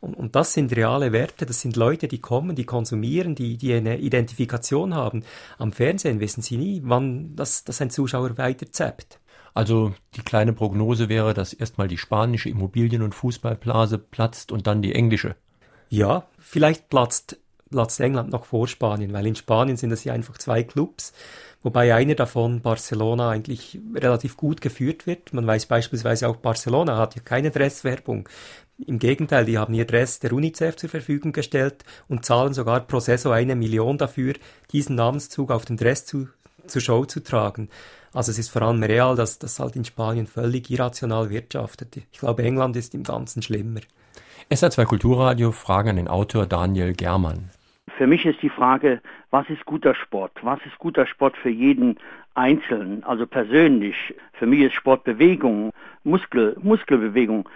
[0.00, 3.98] Und, das sind reale Werte, das sind Leute, die kommen, die konsumieren, die, die eine
[3.98, 5.24] Identifikation haben.
[5.58, 9.18] Am Fernsehen wissen sie nie, wann das, das ein Zuschauer weiter zappt.
[9.54, 14.80] Also die kleine Prognose wäre, dass erstmal die spanische Immobilien- und Fußballblase platzt und dann
[14.80, 15.34] die englische.
[15.94, 17.38] Ja, vielleicht platzt,
[17.70, 21.12] platzt England noch vor Spanien, weil in Spanien sind es ja einfach zwei Clubs,
[21.62, 25.32] wobei einer davon, Barcelona, eigentlich relativ gut geführt wird.
[25.32, 28.28] Man weiß beispielsweise auch, Barcelona hat ja keine Dresswerbung.
[28.84, 32.98] Im Gegenteil, die haben ihr Dress der UNICEF zur Verfügung gestellt und zahlen sogar pro
[32.98, 34.34] Saison eine Million dafür,
[34.72, 36.26] diesen Namenszug auf dem Dress zu,
[36.66, 37.68] zur Show zu tragen.
[38.12, 41.98] Also es ist vor allem real, dass das halt in Spanien völlig irrational wirtschaftet.
[42.10, 43.80] Ich glaube, England ist im Ganzen schlimmer.
[44.50, 47.50] SR2 Kulturradio Fragen an den Autor Daniel Germann.
[47.96, 50.32] Für mich ist die Frage, was ist guter Sport?
[50.42, 51.96] Was ist guter Sport für jeden
[52.34, 53.96] Einzelnen, also persönlich?
[54.34, 55.70] Für mich ist Sport Bewegung,
[56.02, 57.48] Muskel, Muskelbewegung.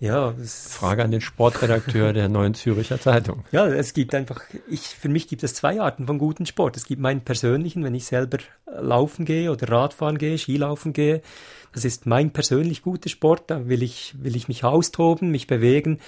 [0.00, 3.44] Ja, Frage an den Sportredakteur der Neuen Züricher Zeitung.
[3.52, 6.76] Ja, es gibt einfach, ich, für mich gibt es zwei Arten von guten Sport.
[6.76, 11.22] Es gibt meinen persönlichen, wenn ich selber laufen gehe oder Radfahren gehe, Skilaufen gehe.
[11.72, 13.44] Das ist mein persönlich guter Sport.
[13.46, 15.98] Da will ich, will ich mich austoben, mich bewegen.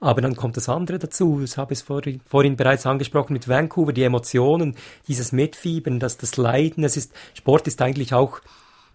[0.00, 1.42] Aber dann kommt das andere dazu.
[1.44, 4.74] Ich habe es vorhin, vorhin bereits angesprochen mit Vancouver, die Emotionen,
[5.08, 6.84] dieses Mitfiebern, das, das Leiden.
[6.84, 8.40] Es ist, Sport ist eigentlich auch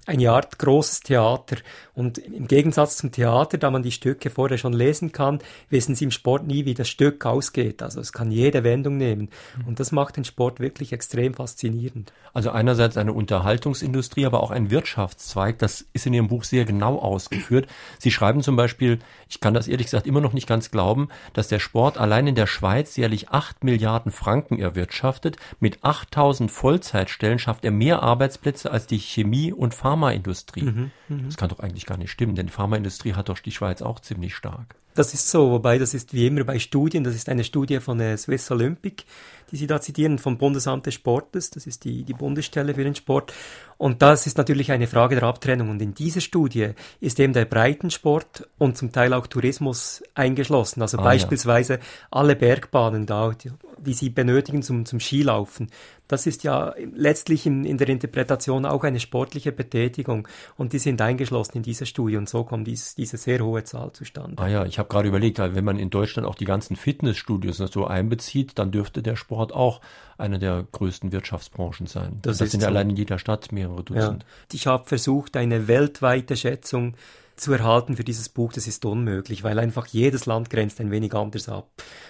[0.05, 1.57] eine Art großes Theater.
[1.93, 5.39] Und im Gegensatz zum Theater, da man die Stücke vorher schon lesen kann,
[5.69, 7.81] wissen Sie im Sport nie, wie das Stück ausgeht.
[7.81, 9.29] Also es kann jede Wendung nehmen.
[9.65, 12.11] Und das macht den Sport wirklich extrem faszinierend.
[12.33, 15.57] Also einerseits eine Unterhaltungsindustrie, aber auch ein Wirtschaftszweig.
[15.59, 17.67] Das ist in Ihrem Buch sehr genau ausgeführt.
[17.97, 18.99] Sie schreiben zum Beispiel,
[19.29, 22.35] ich kann das ehrlich gesagt immer noch nicht ganz glauben, dass der Sport allein in
[22.35, 25.37] der Schweiz jährlich acht Milliarden Franken erwirtschaftet.
[25.61, 30.63] Mit 8000 Vollzeitstellen schafft er mehr Arbeitsplätze als die Chemie- und Pharma Pharmaindustrie.
[30.63, 31.23] Mhm, mh.
[31.25, 33.99] Das kann doch eigentlich gar nicht stimmen, denn die Pharmaindustrie hat doch die Schweiz auch
[33.99, 34.75] ziemlich stark.
[34.93, 37.97] Das ist so, wobei das ist wie immer bei Studien, das ist eine Studie von
[37.97, 39.03] der Swiss Olympic,
[39.51, 42.95] die Sie da zitieren, vom Bundesamt des Sportes, das ist die, die Bundesstelle für den
[42.95, 43.33] Sport.
[43.77, 45.69] Und das ist natürlich eine Frage der Abtrennung.
[45.69, 46.69] Und in dieser Studie
[47.01, 50.81] ist eben der Breitensport und zum Teil auch Tourismus eingeschlossen.
[50.81, 51.79] Also ah, beispielsweise ja.
[52.11, 55.69] alle Bergbahnen da, die, die Sie benötigen zum, zum Skilaufen.
[56.07, 60.27] Das ist ja letztlich in, in der Interpretation auch eine sportliche Betätigung.
[60.55, 62.15] Und die sind eingeschlossen in dieser Studie.
[62.15, 64.41] Und so kommt dies, diese sehr hohe Zahl zustande.
[64.41, 67.85] Ah ja, ich habe gerade überlegt, wenn man in Deutschland auch die ganzen Fitnessstudios so
[67.85, 69.81] einbezieht, dann dürfte der Sport auch
[70.17, 72.19] eine der größten Wirtschaftsbranchen sein.
[72.21, 72.71] Das, das sind ja so.
[72.71, 74.23] allein in jeder Stadt mehrere Dutzend.
[74.23, 74.29] Ja.
[74.53, 76.95] Ich habe versucht, eine weltweite Schätzung
[77.35, 81.13] zu erhalten für dieses Buch, das ist unmöglich, weil einfach jedes Land grenzt ein wenig
[81.13, 81.67] anders ab.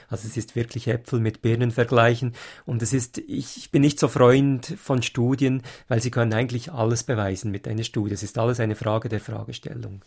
[0.10, 2.34] Also es ist wirklich Äpfel mit Birnen vergleichen
[2.66, 7.04] und es ist, ich bin nicht so Freund von Studien, weil sie können eigentlich alles
[7.04, 8.14] beweisen mit einer Studie.
[8.14, 10.02] Es ist alles eine Frage der Fragestellung.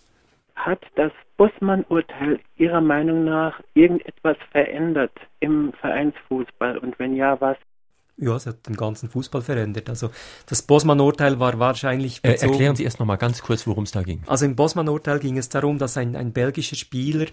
[0.54, 7.56] Hat das Bussmann-Urteil Ihrer Meinung nach irgendetwas verändert im Vereinsfußball und wenn ja, was?
[8.20, 9.88] Ja, es hat den ganzen Fußball verändert.
[9.88, 10.10] Also
[10.46, 12.18] das Bosman-Urteil war wahrscheinlich.
[12.24, 14.22] Äh, erklären Sie erst noch mal ganz kurz, worum es da ging.
[14.26, 17.26] Also im Bosman-Urteil ging es darum, dass ein, ein belgischer Spieler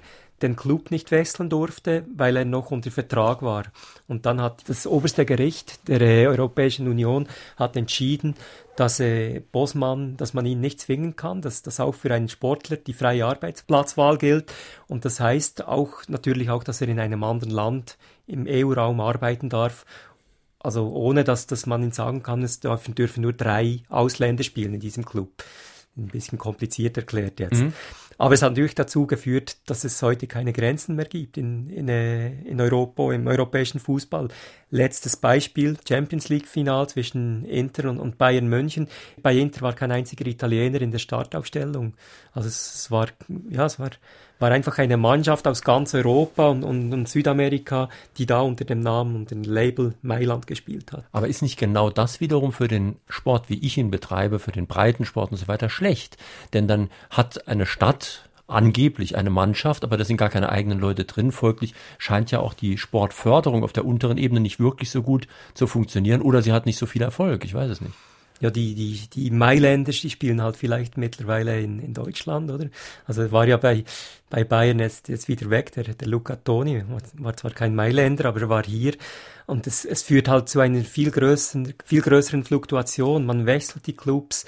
[0.44, 3.64] den Club nicht wechseln durfte, weil er noch unter Vertrag war.
[4.08, 7.28] Und dann hat das oberste Gericht der äh, Europäischen Union
[7.58, 8.36] hat entschieden,
[8.76, 12.78] dass äh, Bosman, dass man ihn nicht zwingen kann, dass das auch für einen Sportler
[12.78, 14.54] die freie Arbeitsplatzwahl gilt.
[14.88, 19.50] Und das heißt auch natürlich auch, dass er in einem anderen Land im EU-Raum arbeiten
[19.50, 19.86] darf
[20.66, 24.74] also ohne dass, dass man ihnen sagen kann, es dürfen, dürfen nur drei Ausländer spielen
[24.74, 25.43] in diesem Club.
[25.97, 27.61] Ein bisschen kompliziert erklärt jetzt.
[27.61, 27.74] Mhm.
[28.18, 31.89] Aber es hat natürlich dazu geführt, dass es heute keine Grenzen mehr gibt in, in,
[31.89, 34.30] äh, in Europa, im europäischen Fußball.
[34.70, 38.88] Letztes Beispiel, Champions League Final zwischen Inter und, und, Bayern München.
[39.22, 41.93] Bei Inter war kein einziger Italiener in der Startaufstellung.
[42.32, 43.09] Also es, es war,
[43.49, 43.91] ja, es war
[44.40, 48.80] war einfach eine Mannschaft aus ganz Europa und, und, und, Südamerika, die da unter dem
[48.80, 51.06] Namen und dem Label Mailand gespielt hat.
[51.12, 54.68] Aber ist nicht genau das wiederum für den Sport, wie ich ihn betreibe, für den
[54.68, 56.18] Breitensport und so weiter schlecht?
[56.54, 61.06] Denn dann hat eine Stadt angeblich eine Mannschaft, aber da sind gar keine eigenen Leute
[61.06, 61.32] drin.
[61.32, 65.66] Folglich scheint ja auch die Sportförderung auf der unteren Ebene nicht wirklich so gut zu
[65.66, 67.44] funktionieren oder sie hat nicht so viel Erfolg.
[67.44, 67.94] Ich weiß es nicht
[68.42, 72.68] ja, die, die, die Mailänder, die spielen halt vielleicht mittlerweile in, in Deutschland, oder?
[73.06, 73.86] Also war ja bei,
[74.30, 78.26] bei Bayern jetzt, jetzt wieder weg, der, der Luca Toni, war, war zwar kein Mailänder,
[78.26, 78.94] aber er war hier.
[79.46, 83.26] Und es, es führt halt zu einer viel größeren, viel größeren Fluktuation.
[83.26, 84.46] Man wechselt die Clubs.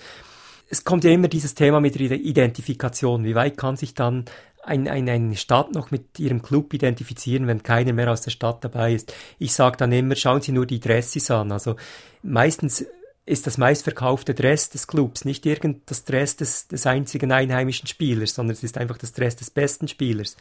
[0.69, 3.23] Es kommt ja immer dieses Thema mit der Identifikation.
[3.23, 4.25] Wie weit kann sich dann
[4.63, 8.65] ein, ein, eine Stadt noch mit ihrem Club identifizieren, wenn keiner mehr aus der Stadt
[8.65, 9.13] dabei ist.
[9.39, 11.53] Ich sage dann immer, schauen Sie nur die Dressis an.
[11.53, 11.77] Also
[12.21, 12.85] meistens
[13.27, 18.33] ist das meistverkaufte Dress des Clubs, nicht irgend das Dress des, des einzigen einheimischen Spielers,
[18.33, 20.37] sondern es ist einfach das Dress des besten Spielers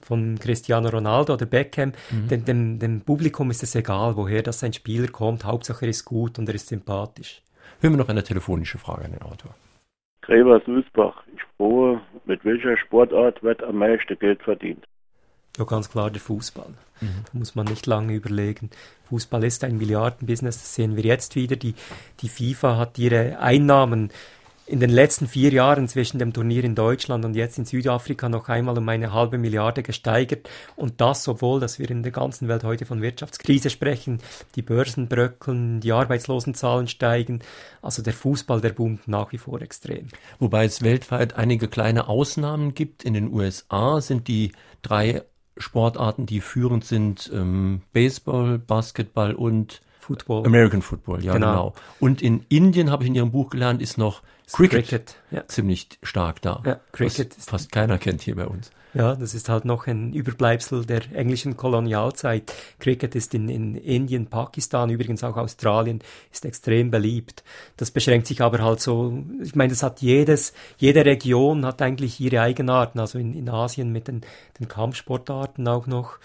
[0.00, 1.92] von Cristiano Ronaldo oder Beckham.
[2.10, 2.28] Mhm.
[2.28, 5.44] Dem, dem, dem Publikum ist es egal, woher das ein Spieler kommt.
[5.44, 7.42] Hauptsache er ist gut und er ist sympathisch.
[7.80, 9.54] Hören wir noch eine telefonische Frage an den Autor.
[10.22, 14.84] Gräber Sulzbach, ich frohe, mit welcher Sportart wird am meisten Geld verdient?
[15.58, 16.70] Ja, ganz klar der Fußball.
[17.00, 17.24] Mhm.
[17.30, 18.70] Da muss man nicht lange überlegen.
[19.08, 21.56] Fußball ist ein Milliardenbusiness, das sehen wir jetzt wieder.
[21.56, 21.74] Die,
[22.20, 24.10] die FIFA hat ihre Einnahmen
[24.64, 28.48] in den letzten vier Jahren zwischen dem Turnier in Deutschland und jetzt in Südafrika noch
[28.48, 30.48] einmal um eine halbe Milliarde gesteigert.
[30.76, 34.20] Und das, obwohl, dass wir in der ganzen Welt heute von Wirtschaftskrise sprechen,
[34.54, 37.40] die Börsen bröckeln, die Arbeitslosenzahlen steigen.
[37.82, 40.08] Also der Fußball, der boomt nach wie vor extrem.
[40.38, 43.02] Wobei es weltweit einige kleine Ausnahmen gibt.
[43.04, 45.22] In den USA sind die drei
[45.56, 50.46] Sportarten, die führend sind, ähm, Baseball, Basketball und Football.
[50.46, 51.46] American Football, ja genau.
[51.46, 51.74] genau.
[52.00, 54.22] Und in Indien habe ich in Ihrem Buch gelernt, ist noch
[54.52, 55.46] Cricket, Cricket ja.
[55.46, 56.62] ziemlich stark da.
[56.66, 58.70] Ja, Cricket was fast keiner kennt hier bei uns.
[58.94, 62.52] Ja, das ist halt noch ein Überbleibsel der englischen Kolonialzeit.
[62.78, 67.42] Cricket ist in, in Indien, Pakistan, übrigens auch Australien, ist extrem beliebt.
[67.78, 72.20] Das beschränkt sich aber halt so, ich meine, das hat jedes, jede Region hat eigentlich
[72.20, 74.20] ihre Eigenarten, also in, in Asien mit den,
[74.60, 76.18] den Kampfsportarten auch noch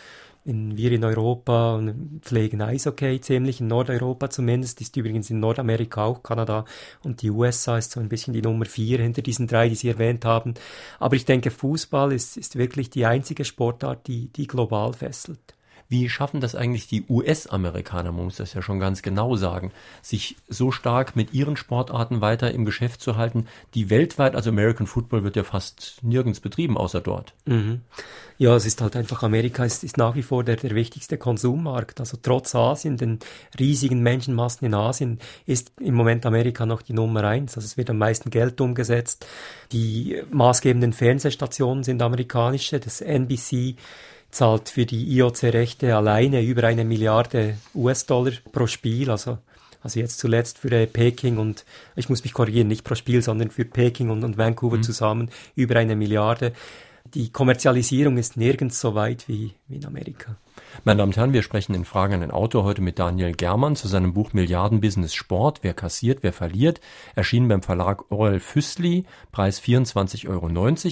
[0.48, 1.82] in, wir in Europa
[2.22, 6.64] pflegen Eishockey ziemlich, in Nordeuropa zumindest, ist übrigens in Nordamerika auch Kanada
[7.04, 9.90] und die USA ist so ein bisschen die Nummer vier hinter diesen drei, die Sie
[9.90, 10.54] erwähnt haben.
[11.00, 15.57] Aber ich denke, Fußball ist, ist wirklich die einzige Sportart, die, die global fesselt.
[15.90, 19.72] Wie schaffen das eigentlich die US-Amerikaner, man muss das ja schon ganz genau sagen,
[20.02, 24.88] sich so stark mit ihren Sportarten weiter im Geschäft zu halten, die weltweit, also American
[24.88, 27.34] Football wird ja fast nirgends betrieben, außer dort.
[27.46, 27.82] Mhm.
[28.40, 32.00] Ja, es ist halt einfach, Amerika ist, ist nach wie vor der, der wichtigste Konsummarkt.
[32.00, 33.20] Also trotz Asien, den
[33.60, 37.56] riesigen Menschenmassen in Asien, ist im Moment Amerika noch die Nummer eins.
[37.56, 39.26] Also es wird am meisten Geld umgesetzt.
[39.72, 42.80] Die maßgebenden Fernsehstationen sind amerikanische.
[42.80, 43.76] Das NBC
[44.32, 49.10] zahlt für die IOC-Rechte alleine über eine Milliarde US-Dollar pro Spiel.
[49.10, 49.38] Also
[49.84, 51.64] also jetzt zuletzt für äh, Peking und,
[51.96, 54.84] ich muss mich korrigieren, nicht pro Spiel, sondern für Peking und, und Vancouver mhm.
[54.84, 56.52] zusammen über eine Milliarde
[57.14, 60.36] die Kommerzialisierung ist nirgends so weit wie, wie in Amerika.
[60.84, 63.76] Meine Damen und Herren, wir sprechen in Fragen an den Autor heute mit Daniel Germann
[63.76, 65.60] zu seinem Buch Milliardenbusiness Sport.
[65.62, 66.82] Wer kassiert, wer verliert?
[67.16, 70.48] Erschienen beim Verlag Orel Füssli, Preis 24,90 Euro.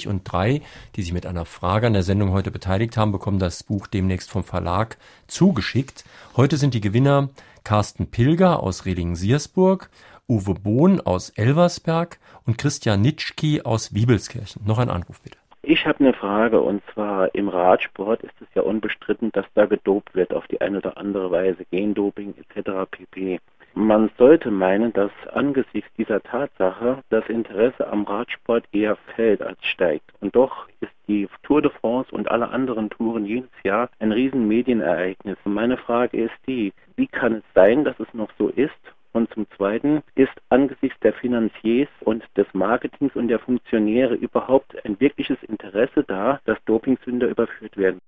[0.10, 0.62] Und drei,
[0.96, 4.30] die sich mit einer Frage an der Sendung heute beteiligt haben, bekommen das Buch demnächst
[4.30, 4.98] vom Verlag
[5.28, 6.06] zugeschickt.
[6.36, 7.30] Heute sind die Gewinner
[7.64, 9.90] Carsten Pilger aus Redingen-Siersburg,
[10.28, 14.64] Uwe Bohn aus Elversberg und Christian Nitschki aus Wiebelskirchen.
[14.66, 15.38] Noch ein Anruf bitte.
[15.68, 20.14] Ich habe eine Frage und zwar im Radsport ist es ja unbestritten, dass da gedopt
[20.14, 22.88] wird auf die eine oder andere Weise, Gendoping etc.
[22.92, 23.40] pp.
[23.74, 30.12] Man sollte meinen, dass angesichts dieser Tatsache das Interesse am Radsport eher fällt als steigt.
[30.22, 34.48] Und doch ist die Tour de France und alle anderen Touren jedes Jahr ein riesen
[34.48, 35.38] Medienereignis.
[35.46, 38.72] Und meine Frage ist die, wie kann es sein, dass es noch so ist
[39.16, 45.00] und zum Zweiten ist angesichts der Finanziers und des Marketings und der Funktionäre überhaupt ein
[45.00, 48.00] wirkliches Interesse da, dass Dopingsünder überführt werden.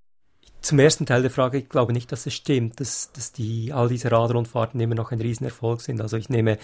[0.61, 3.87] Zum ersten Teil der Frage, ich glaube nicht, dass es stimmt, dass, dass die, all
[3.87, 6.01] diese Radrundfahrten immer noch ein Riesenerfolg sind.
[6.01, 6.57] Also ich nehme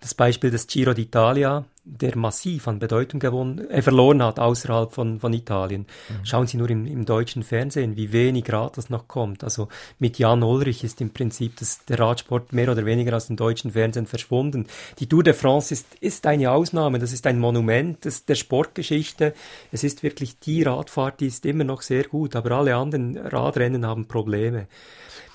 [0.00, 5.20] das Beispiel des Giro d'Italia, der massiv an Bedeutung gewonnen, äh, verloren hat außerhalb von,
[5.20, 5.82] von Italien.
[6.08, 6.24] Mhm.
[6.24, 9.44] Schauen Sie nur im, im deutschen Fernsehen, wie wenig Rad das noch kommt.
[9.44, 9.68] Also
[9.98, 13.72] mit Jan Ulrich ist im Prinzip das, der Radsport mehr oder weniger aus dem deutschen
[13.72, 14.66] Fernsehen verschwunden.
[14.98, 19.34] Die Tour de France ist, ist eine Ausnahme, das ist ein Monument des, der Sportgeschichte.
[19.70, 23.86] Es ist wirklich die Radfahrt, die ist immer noch sehr gut, aber alle anderen Radrennen
[23.86, 24.68] haben Probleme.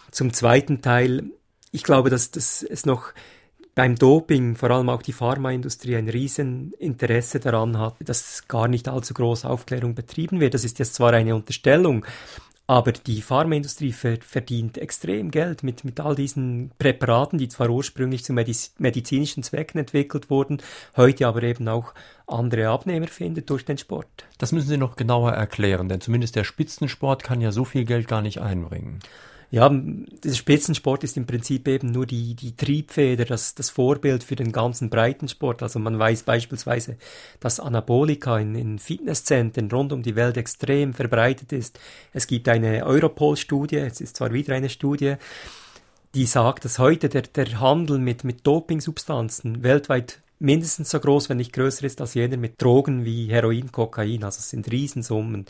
[0.10, 1.26] Zum zweiten Teil,
[1.72, 3.14] ich glaube, dass, dass es noch
[3.76, 9.14] beim Doping vor allem auch die Pharmaindustrie ein Rieseninteresse daran hat, dass gar nicht allzu
[9.14, 10.54] groß Aufklärung betrieben wird.
[10.54, 12.06] Das ist jetzt zwar eine Unterstellung,
[12.70, 18.32] aber die Pharmaindustrie verdient extrem Geld mit, mit all diesen Präparaten, die zwar ursprünglich zu
[18.32, 20.62] mediz medizinischen Zwecken entwickelt wurden,
[20.96, 21.96] heute aber eben auch
[22.28, 24.26] andere Abnehmer findet durch den Sport.
[24.38, 28.08] Das müssen Sie noch genauer erklären, denn zumindest der Spitzensport kann ja so viel Geld
[28.08, 29.00] gar nicht einbringen.
[29.52, 34.36] Ja, der Spitzensport ist im Prinzip eben nur die, die Triebfeder, das, das Vorbild für
[34.36, 35.64] den ganzen Breitensport.
[35.64, 36.98] Also man weiß beispielsweise,
[37.40, 41.80] dass Anabolika in, in Fitnesszentren rund um die Welt extrem verbreitet ist.
[42.14, 45.16] Es gibt eine Europol-Studie, es ist zwar wieder eine Studie,
[46.14, 51.38] die sagt, dass heute der, der Handel mit, mit Dopingsubstanzen weltweit mindestens so groß, wenn
[51.38, 54.24] nicht größer ist als jener mit Drogen wie Heroin, Kokain.
[54.24, 55.46] Also es sind Riesensummen.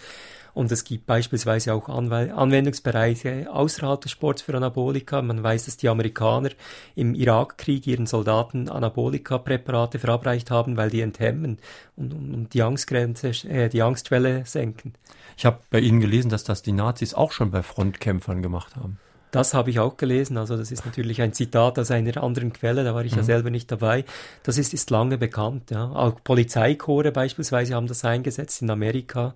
[0.53, 5.21] Und es gibt beispielsweise auch Anwendungsbereiche außerhalb des Sports für Anabolika.
[5.21, 6.49] Man weiß, dass die Amerikaner
[6.95, 11.57] im Irakkrieg ihren Soldaten Anabolika-Präparate verabreicht haben, weil die enthemmen
[11.95, 14.93] und, und, und die Angstgrenze, äh, die Angstschwelle senken.
[15.37, 18.99] Ich habe bei Ihnen gelesen, dass das die Nazis auch schon bei Frontkämpfern gemacht haben.
[19.31, 20.37] Das habe ich auch gelesen.
[20.37, 23.19] Also das ist natürlich ein Zitat aus einer anderen Quelle, da war ich mhm.
[23.19, 24.05] ja selber nicht dabei.
[24.43, 25.71] Das ist, ist lange bekannt.
[25.71, 25.91] Ja.
[25.91, 29.35] Auch Polizeikorps beispielsweise haben das eingesetzt in Amerika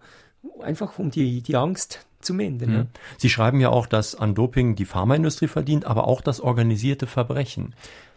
[0.61, 2.69] einfach um die, die Angst zu mindern.
[2.69, 2.87] Mhm.
[3.17, 7.75] Sie schreiben ja auch, dass an Doping die Pharmaindustrie verdient, aber auch das organisierte Verbrechen.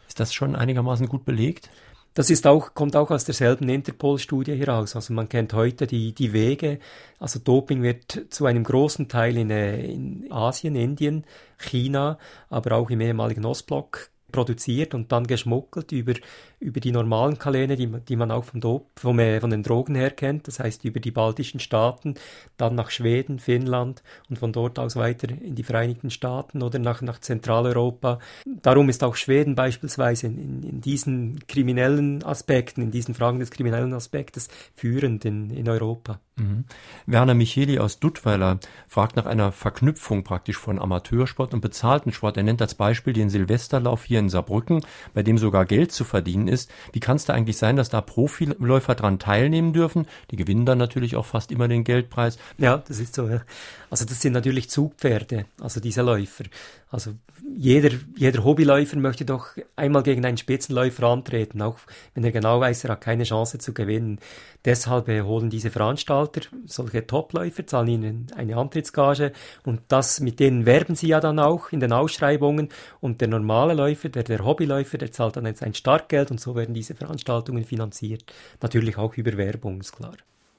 [0.08, 1.70] Ist das schon einigermaßen gut belegt?
[2.14, 4.96] Das ist auch, kommt auch aus derselben Interpol-Studie heraus.
[4.96, 6.78] Also man kennt heute die, die Wege.
[7.18, 11.26] Also Doping wird zu einem großen Teil in, äh, in Asien, Indien,
[11.58, 12.18] China,
[12.48, 16.12] aber auch im ehemaligen Ostblock produziert und dann geschmuggelt über,
[16.60, 19.94] über die normalen Kanäle, die, die man auch vom Dop, vom, äh, von den Drogen
[19.94, 22.14] her kennt, das heißt über die baltischen Staaten,
[22.58, 27.00] dann nach Schweden, Finnland und von dort aus weiter in die Vereinigten Staaten oder nach,
[27.00, 28.18] nach Zentraleuropa.
[28.44, 33.94] Darum ist auch Schweden beispielsweise in, in diesen kriminellen Aspekten, in diesen Fragen des kriminellen
[33.94, 36.20] Aspektes führend in, in Europa.
[36.36, 36.64] Mhm.
[37.06, 42.36] Werner Micheli aus Duttweiler fragt nach einer Verknüpfung praktisch von Amateursport und bezahlten Sport.
[42.36, 44.80] Er nennt als Beispiel den Silvesterlauf hier in in Saarbrücken,
[45.14, 46.70] bei dem sogar Geld zu verdienen ist.
[46.92, 50.06] Wie kann es da eigentlich sein, dass da Profiläufer dran teilnehmen dürfen?
[50.30, 52.38] Die gewinnen dann natürlich auch fast immer den Geldpreis.
[52.58, 53.28] Ja, das ist so.
[53.28, 53.42] Ja.
[53.90, 56.44] Also das sind natürlich Zugpferde, also diese Läufer.
[56.90, 57.12] Also
[57.56, 61.78] jeder, jeder Hobbyläufer möchte doch einmal gegen einen Spitzenläufer antreten, auch
[62.14, 64.18] wenn er genau weiß, er hat keine Chance zu gewinnen.
[64.64, 69.32] Deshalb holen diese Veranstalter solche Topläufer, zahlen ihnen eine Antrittsgage
[69.64, 72.70] und das mit denen werben sie ja dann auch in den Ausschreibungen
[73.00, 76.56] und der normale Läufer, der, der Hobbyläufer, der zahlt dann jetzt ein Startgeld und so
[76.56, 78.24] werden diese Veranstaltungen finanziert.
[78.60, 80.16] Natürlich auch über Werbung, ist klar.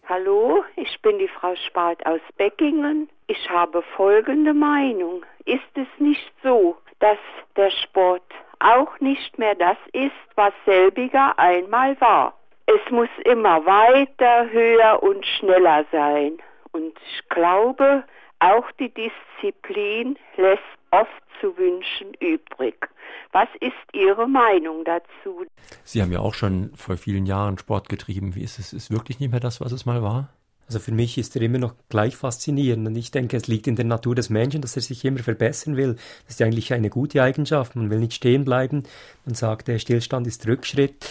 [0.09, 0.63] Hallo,
[0.98, 3.08] ich bin die Frau Spalt aus Beckingen.
[3.28, 5.24] Ich habe folgende Meinung.
[5.45, 7.20] Ist es nicht so, dass
[7.56, 8.24] der Sport
[8.60, 12.34] auch nicht mehr das ist, was selbiger einmal war?
[12.66, 16.39] Es muss immer weiter, höher und schneller sein.
[16.72, 18.04] Und ich glaube,
[18.39, 22.89] auch die Disziplin lässt oft zu wünschen übrig.
[23.32, 25.45] Was ist Ihre Meinung dazu?
[25.84, 28.34] Sie haben ja auch schon vor vielen Jahren Sport getrieben.
[28.34, 28.74] Wie ist es?
[28.74, 30.30] Ist wirklich nicht mehr das, was es mal war?
[30.68, 33.78] Also für mich ist er immer noch gleich faszinierend und ich denke, es liegt in
[33.78, 35.95] der Natur des Menschen, dass er sich immer verbessern will.
[36.26, 37.76] Das ist eigentlich eine gute Eigenschaft.
[37.76, 38.84] Man will nicht stehen bleiben.
[39.26, 41.09] Man sagt, der Stillstand ist Rückschritt.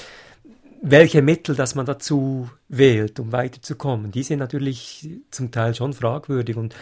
[0.83, 6.57] Welche Mittel, dass man dazu wählt, um weiterzukommen, die sind natürlich zum Teil schon fragwürdig
[6.57, 6.75] und,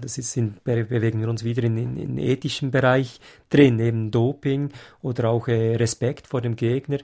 [0.00, 3.20] das ist in, bewegen wir uns wieder in, in, in ethischen Bereich
[3.50, 4.70] drin, eben Doping
[5.02, 6.98] oder auch äh, Respekt vor dem Gegner.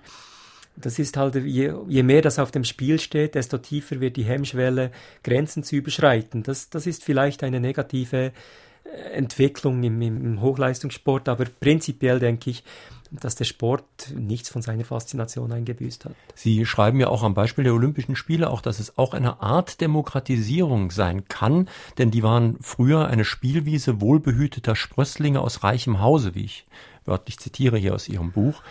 [0.77, 4.25] Das ist halt, je, je mehr das auf dem Spiel steht, desto tiefer wird die
[4.25, 4.91] Hemmschwelle,
[5.23, 6.43] Grenzen zu überschreiten.
[6.43, 8.33] Das, das ist vielleicht eine negative
[8.85, 12.63] äh, Entwicklung im, im Hochleistungssport, aber prinzipiell denke ich,
[13.11, 16.15] dass der Sport nichts von seiner Faszination eingebüßt hat.
[16.35, 19.81] Sie schreiben ja auch am Beispiel der Olympischen Spiele auch, dass es auch eine Art
[19.81, 21.69] Demokratisierung sein kann,
[21.99, 26.67] denn die waren früher eine Spielwiese wohlbehüteter Sprösslinge aus reichem Hause, wie ich
[27.05, 28.63] wörtlich zitiere hier aus Ihrem Buch.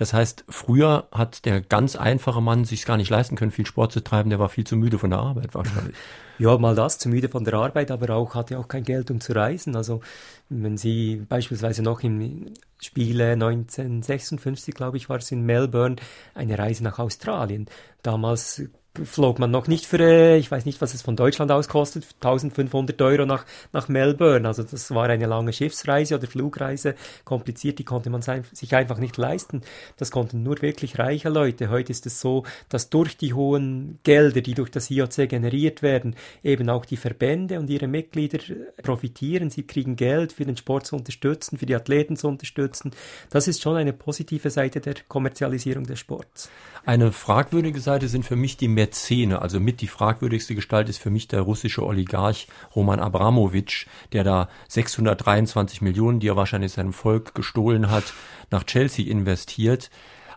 [0.00, 3.92] Das heißt, früher hat der ganz einfache Mann sich gar nicht leisten können, viel Sport
[3.92, 4.30] zu treiben.
[4.30, 5.94] Der war viel zu müde von der Arbeit wahrscheinlich.
[6.38, 9.20] Ja, mal das, zu müde von der Arbeit, aber auch hatte auch kein Geld, um
[9.20, 9.76] zu reisen.
[9.76, 10.00] Also
[10.48, 15.96] wenn Sie beispielsweise noch im Spiele 1956, glaube ich, war es in Melbourne,
[16.34, 17.66] eine Reise nach Australien.
[18.02, 18.62] Damals
[19.04, 23.00] flog man noch nicht für, ich weiß nicht, was es von Deutschland aus kostet, 1500
[23.02, 24.46] Euro nach, nach Melbourne.
[24.46, 29.16] Also das war eine lange Schiffsreise oder Flugreise, kompliziert, die konnte man sich einfach nicht
[29.16, 29.62] leisten.
[29.96, 31.70] Das konnten nur wirklich reiche Leute.
[31.70, 36.16] Heute ist es so, dass durch die hohen Gelder, die durch das IOC generiert werden,
[36.42, 38.38] eben auch die Verbände und ihre Mitglieder
[38.82, 39.50] profitieren.
[39.50, 42.90] Sie kriegen Geld für den Sport zu unterstützen, für die Athleten zu unterstützen.
[43.30, 46.50] Das ist schon eine positive Seite der Kommerzialisierung des Sports.
[46.84, 49.42] Eine fragwürdige Seite sind für mich die Mäzene.
[49.42, 54.48] Also mit die fragwürdigste Gestalt ist für mich der russische Oligarch Roman Abramowitsch, der da
[54.68, 58.14] 623 Millionen, die er wahrscheinlich seinem Volk gestohlen hat,
[58.50, 59.90] nach Chelsea investiert.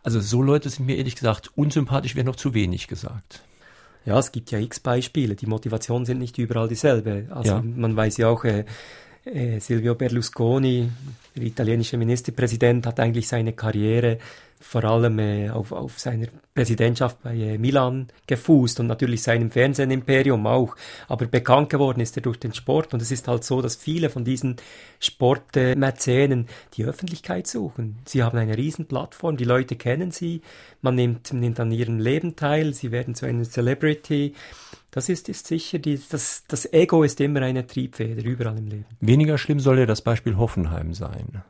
[0.04, 3.44] Also so Leute sind mir ehrlich gesagt unsympathisch, wäre noch zu wenig gesagt.
[4.06, 5.36] Ja, es gibt ja x Beispiele.
[5.36, 7.28] Die Motivationen sind nicht überall dieselbe.
[7.30, 7.62] Also ja.
[7.64, 8.66] man weiß ja auch, äh,
[9.26, 10.90] äh, Silvio Berlusconi,
[11.36, 14.18] der italienische Ministerpräsident, hat eigentlich seine Karriere
[14.64, 20.48] vor allem äh, auf, auf seiner Präsidentschaft bei äh, Milan gefußt und natürlich seinem Fernsehimperium
[20.48, 20.76] auch.
[21.10, 24.10] Aber bekannt geworden ist er durch den Sport und es ist halt so, dass viele
[24.10, 24.56] von diesen
[25.00, 27.98] Sportmäzenen die Öffentlichkeit suchen.
[28.06, 30.42] Sie haben eine riesen Plattform, die Leute kennen sie,
[30.82, 34.34] man nimmt, nimmt an ihrem Leben teil, sie werden zu einer Celebrity.
[34.92, 38.86] Das ist, ist sicher, die, das, das Ego ist immer eine Triebfeder, überall im Leben.
[39.02, 41.44] Weniger schlimm soll ja das Beispiel Hoffenheim sein.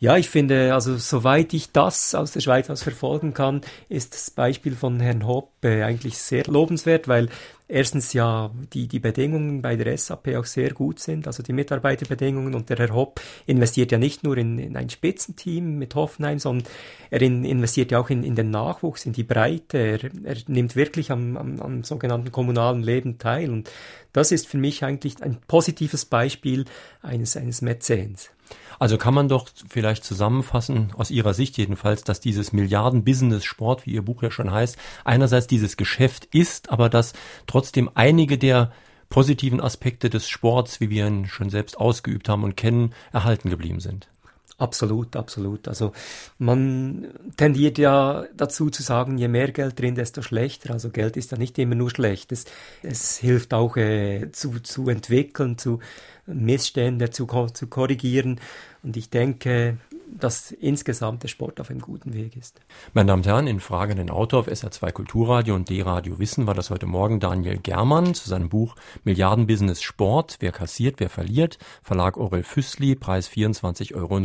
[0.00, 4.30] Ja, ich finde, also soweit ich das aus der Schweiz aus verfolgen kann, ist das
[4.30, 7.28] Beispiel von Herrn Hopp äh, eigentlich sehr lobenswert, weil
[7.66, 12.54] erstens ja die, die Bedingungen bei der SAP auch sehr gut sind, also die Mitarbeiterbedingungen.
[12.54, 16.68] Und der Herr Hopp investiert ja nicht nur in, in ein Spitzenteam mit Hoffenheim, sondern
[17.10, 20.76] er in, investiert ja auch in, in den Nachwuchs, in die Breite, er, er nimmt
[20.76, 23.50] wirklich am, am, am sogenannten kommunalen Leben teil.
[23.50, 23.68] Und
[24.12, 26.66] das ist für mich eigentlich ein positives Beispiel
[27.02, 28.30] eines, eines Mäzens.
[28.78, 34.02] Also kann man doch vielleicht zusammenfassen, aus Ihrer Sicht jedenfalls, dass dieses Milliarden-Business-Sport, wie Ihr
[34.02, 37.12] Buch ja schon heißt, einerseits dieses Geschäft ist, aber dass
[37.46, 38.72] trotzdem einige der
[39.08, 43.80] positiven Aspekte des Sports, wie wir ihn schon selbst ausgeübt haben und kennen, erhalten geblieben
[43.80, 44.08] sind.
[44.56, 45.68] Absolut, absolut.
[45.68, 45.92] Also
[46.38, 50.72] man tendiert ja dazu zu sagen, je mehr Geld drin, desto schlechter.
[50.72, 52.32] Also Geld ist ja nicht immer nur schlecht.
[52.32, 52.44] Es,
[52.82, 55.78] es hilft auch äh, zu, zu entwickeln, zu
[56.26, 58.40] Missstände zu, zu korrigieren.
[58.82, 59.78] Und ich denke,
[60.16, 62.60] dass insgesamt der Sport auf einem guten Weg ist.
[62.92, 66.54] Meine Damen und Herren, in Frage den Autor auf SR2 Kulturradio und D-Radio Wissen war
[66.54, 72.16] das heute Morgen Daniel Germann zu seinem Buch Milliardenbusiness Sport, wer kassiert, wer verliert, Verlag
[72.16, 74.18] Aurel Füssli, Preis 24,90 Euro.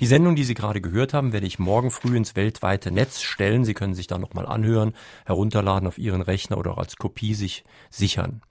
[0.00, 3.64] Die Sendung, die Sie gerade gehört haben, werde ich morgen früh ins weltweite Netz stellen.
[3.64, 4.94] Sie können sich da nochmal anhören,
[5.26, 8.42] herunterladen auf Ihren Rechner oder auch als Kopie sich sichern.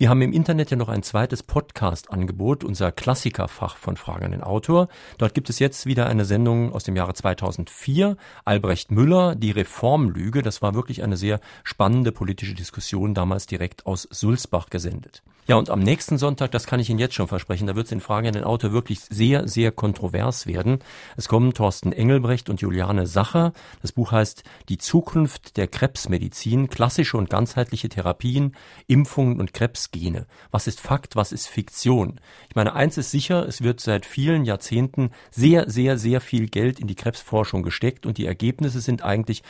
[0.00, 4.42] Wir haben im Internet ja noch ein zweites Podcast-Angebot, unser Klassikerfach von Fragen an den
[4.42, 4.88] Autor.
[5.18, 8.16] Dort gibt es jetzt wieder eine Sendung aus dem Jahre 2004.
[8.46, 10.40] Albrecht Müller, die Reformlüge.
[10.40, 15.22] Das war wirklich eine sehr spannende politische Diskussion, damals direkt aus Sulzbach gesendet.
[15.50, 17.90] Ja, und am nächsten Sonntag, das kann ich Ihnen jetzt schon versprechen, da wird es
[17.90, 20.78] in Fragen an den Autor wirklich sehr, sehr kontrovers werden.
[21.16, 23.52] Es kommen Thorsten Engelbrecht und Juliane Sacher.
[23.82, 28.54] Das Buch heißt Die Zukunft der Krebsmedizin, klassische und ganzheitliche Therapien,
[28.86, 30.28] Impfungen und Krebsgene.
[30.52, 32.20] Was ist Fakt, was ist Fiktion?
[32.48, 36.78] Ich meine, eins ist sicher, es wird seit vielen Jahrzehnten sehr, sehr, sehr viel Geld
[36.78, 39.42] in die Krebsforschung gesteckt und die Ergebnisse sind eigentlich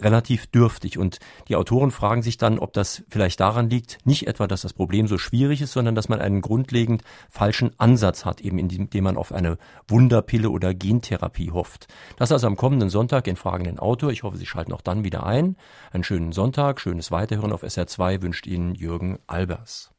[0.00, 0.98] relativ dürftig.
[0.98, 1.18] Und
[1.48, 5.06] die Autoren fragen sich dann, ob das vielleicht daran liegt, nicht etwa, dass das Problem
[5.06, 9.32] so schwierig ist, sondern dass man einen grundlegend falschen Ansatz hat, eben indem man auf
[9.32, 11.86] eine Wunderpille oder Gentherapie hofft.
[12.16, 14.10] Das also am kommenden Sonntag in Fragen den Autor.
[14.10, 15.56] Ich hoffe, Sie schalten auch dann wieder ein.
[15.92, 19.93] Einen schönen Sonntag, schönes Weiterhören auf SR2 wünscht Ihnen Jürgen Albers.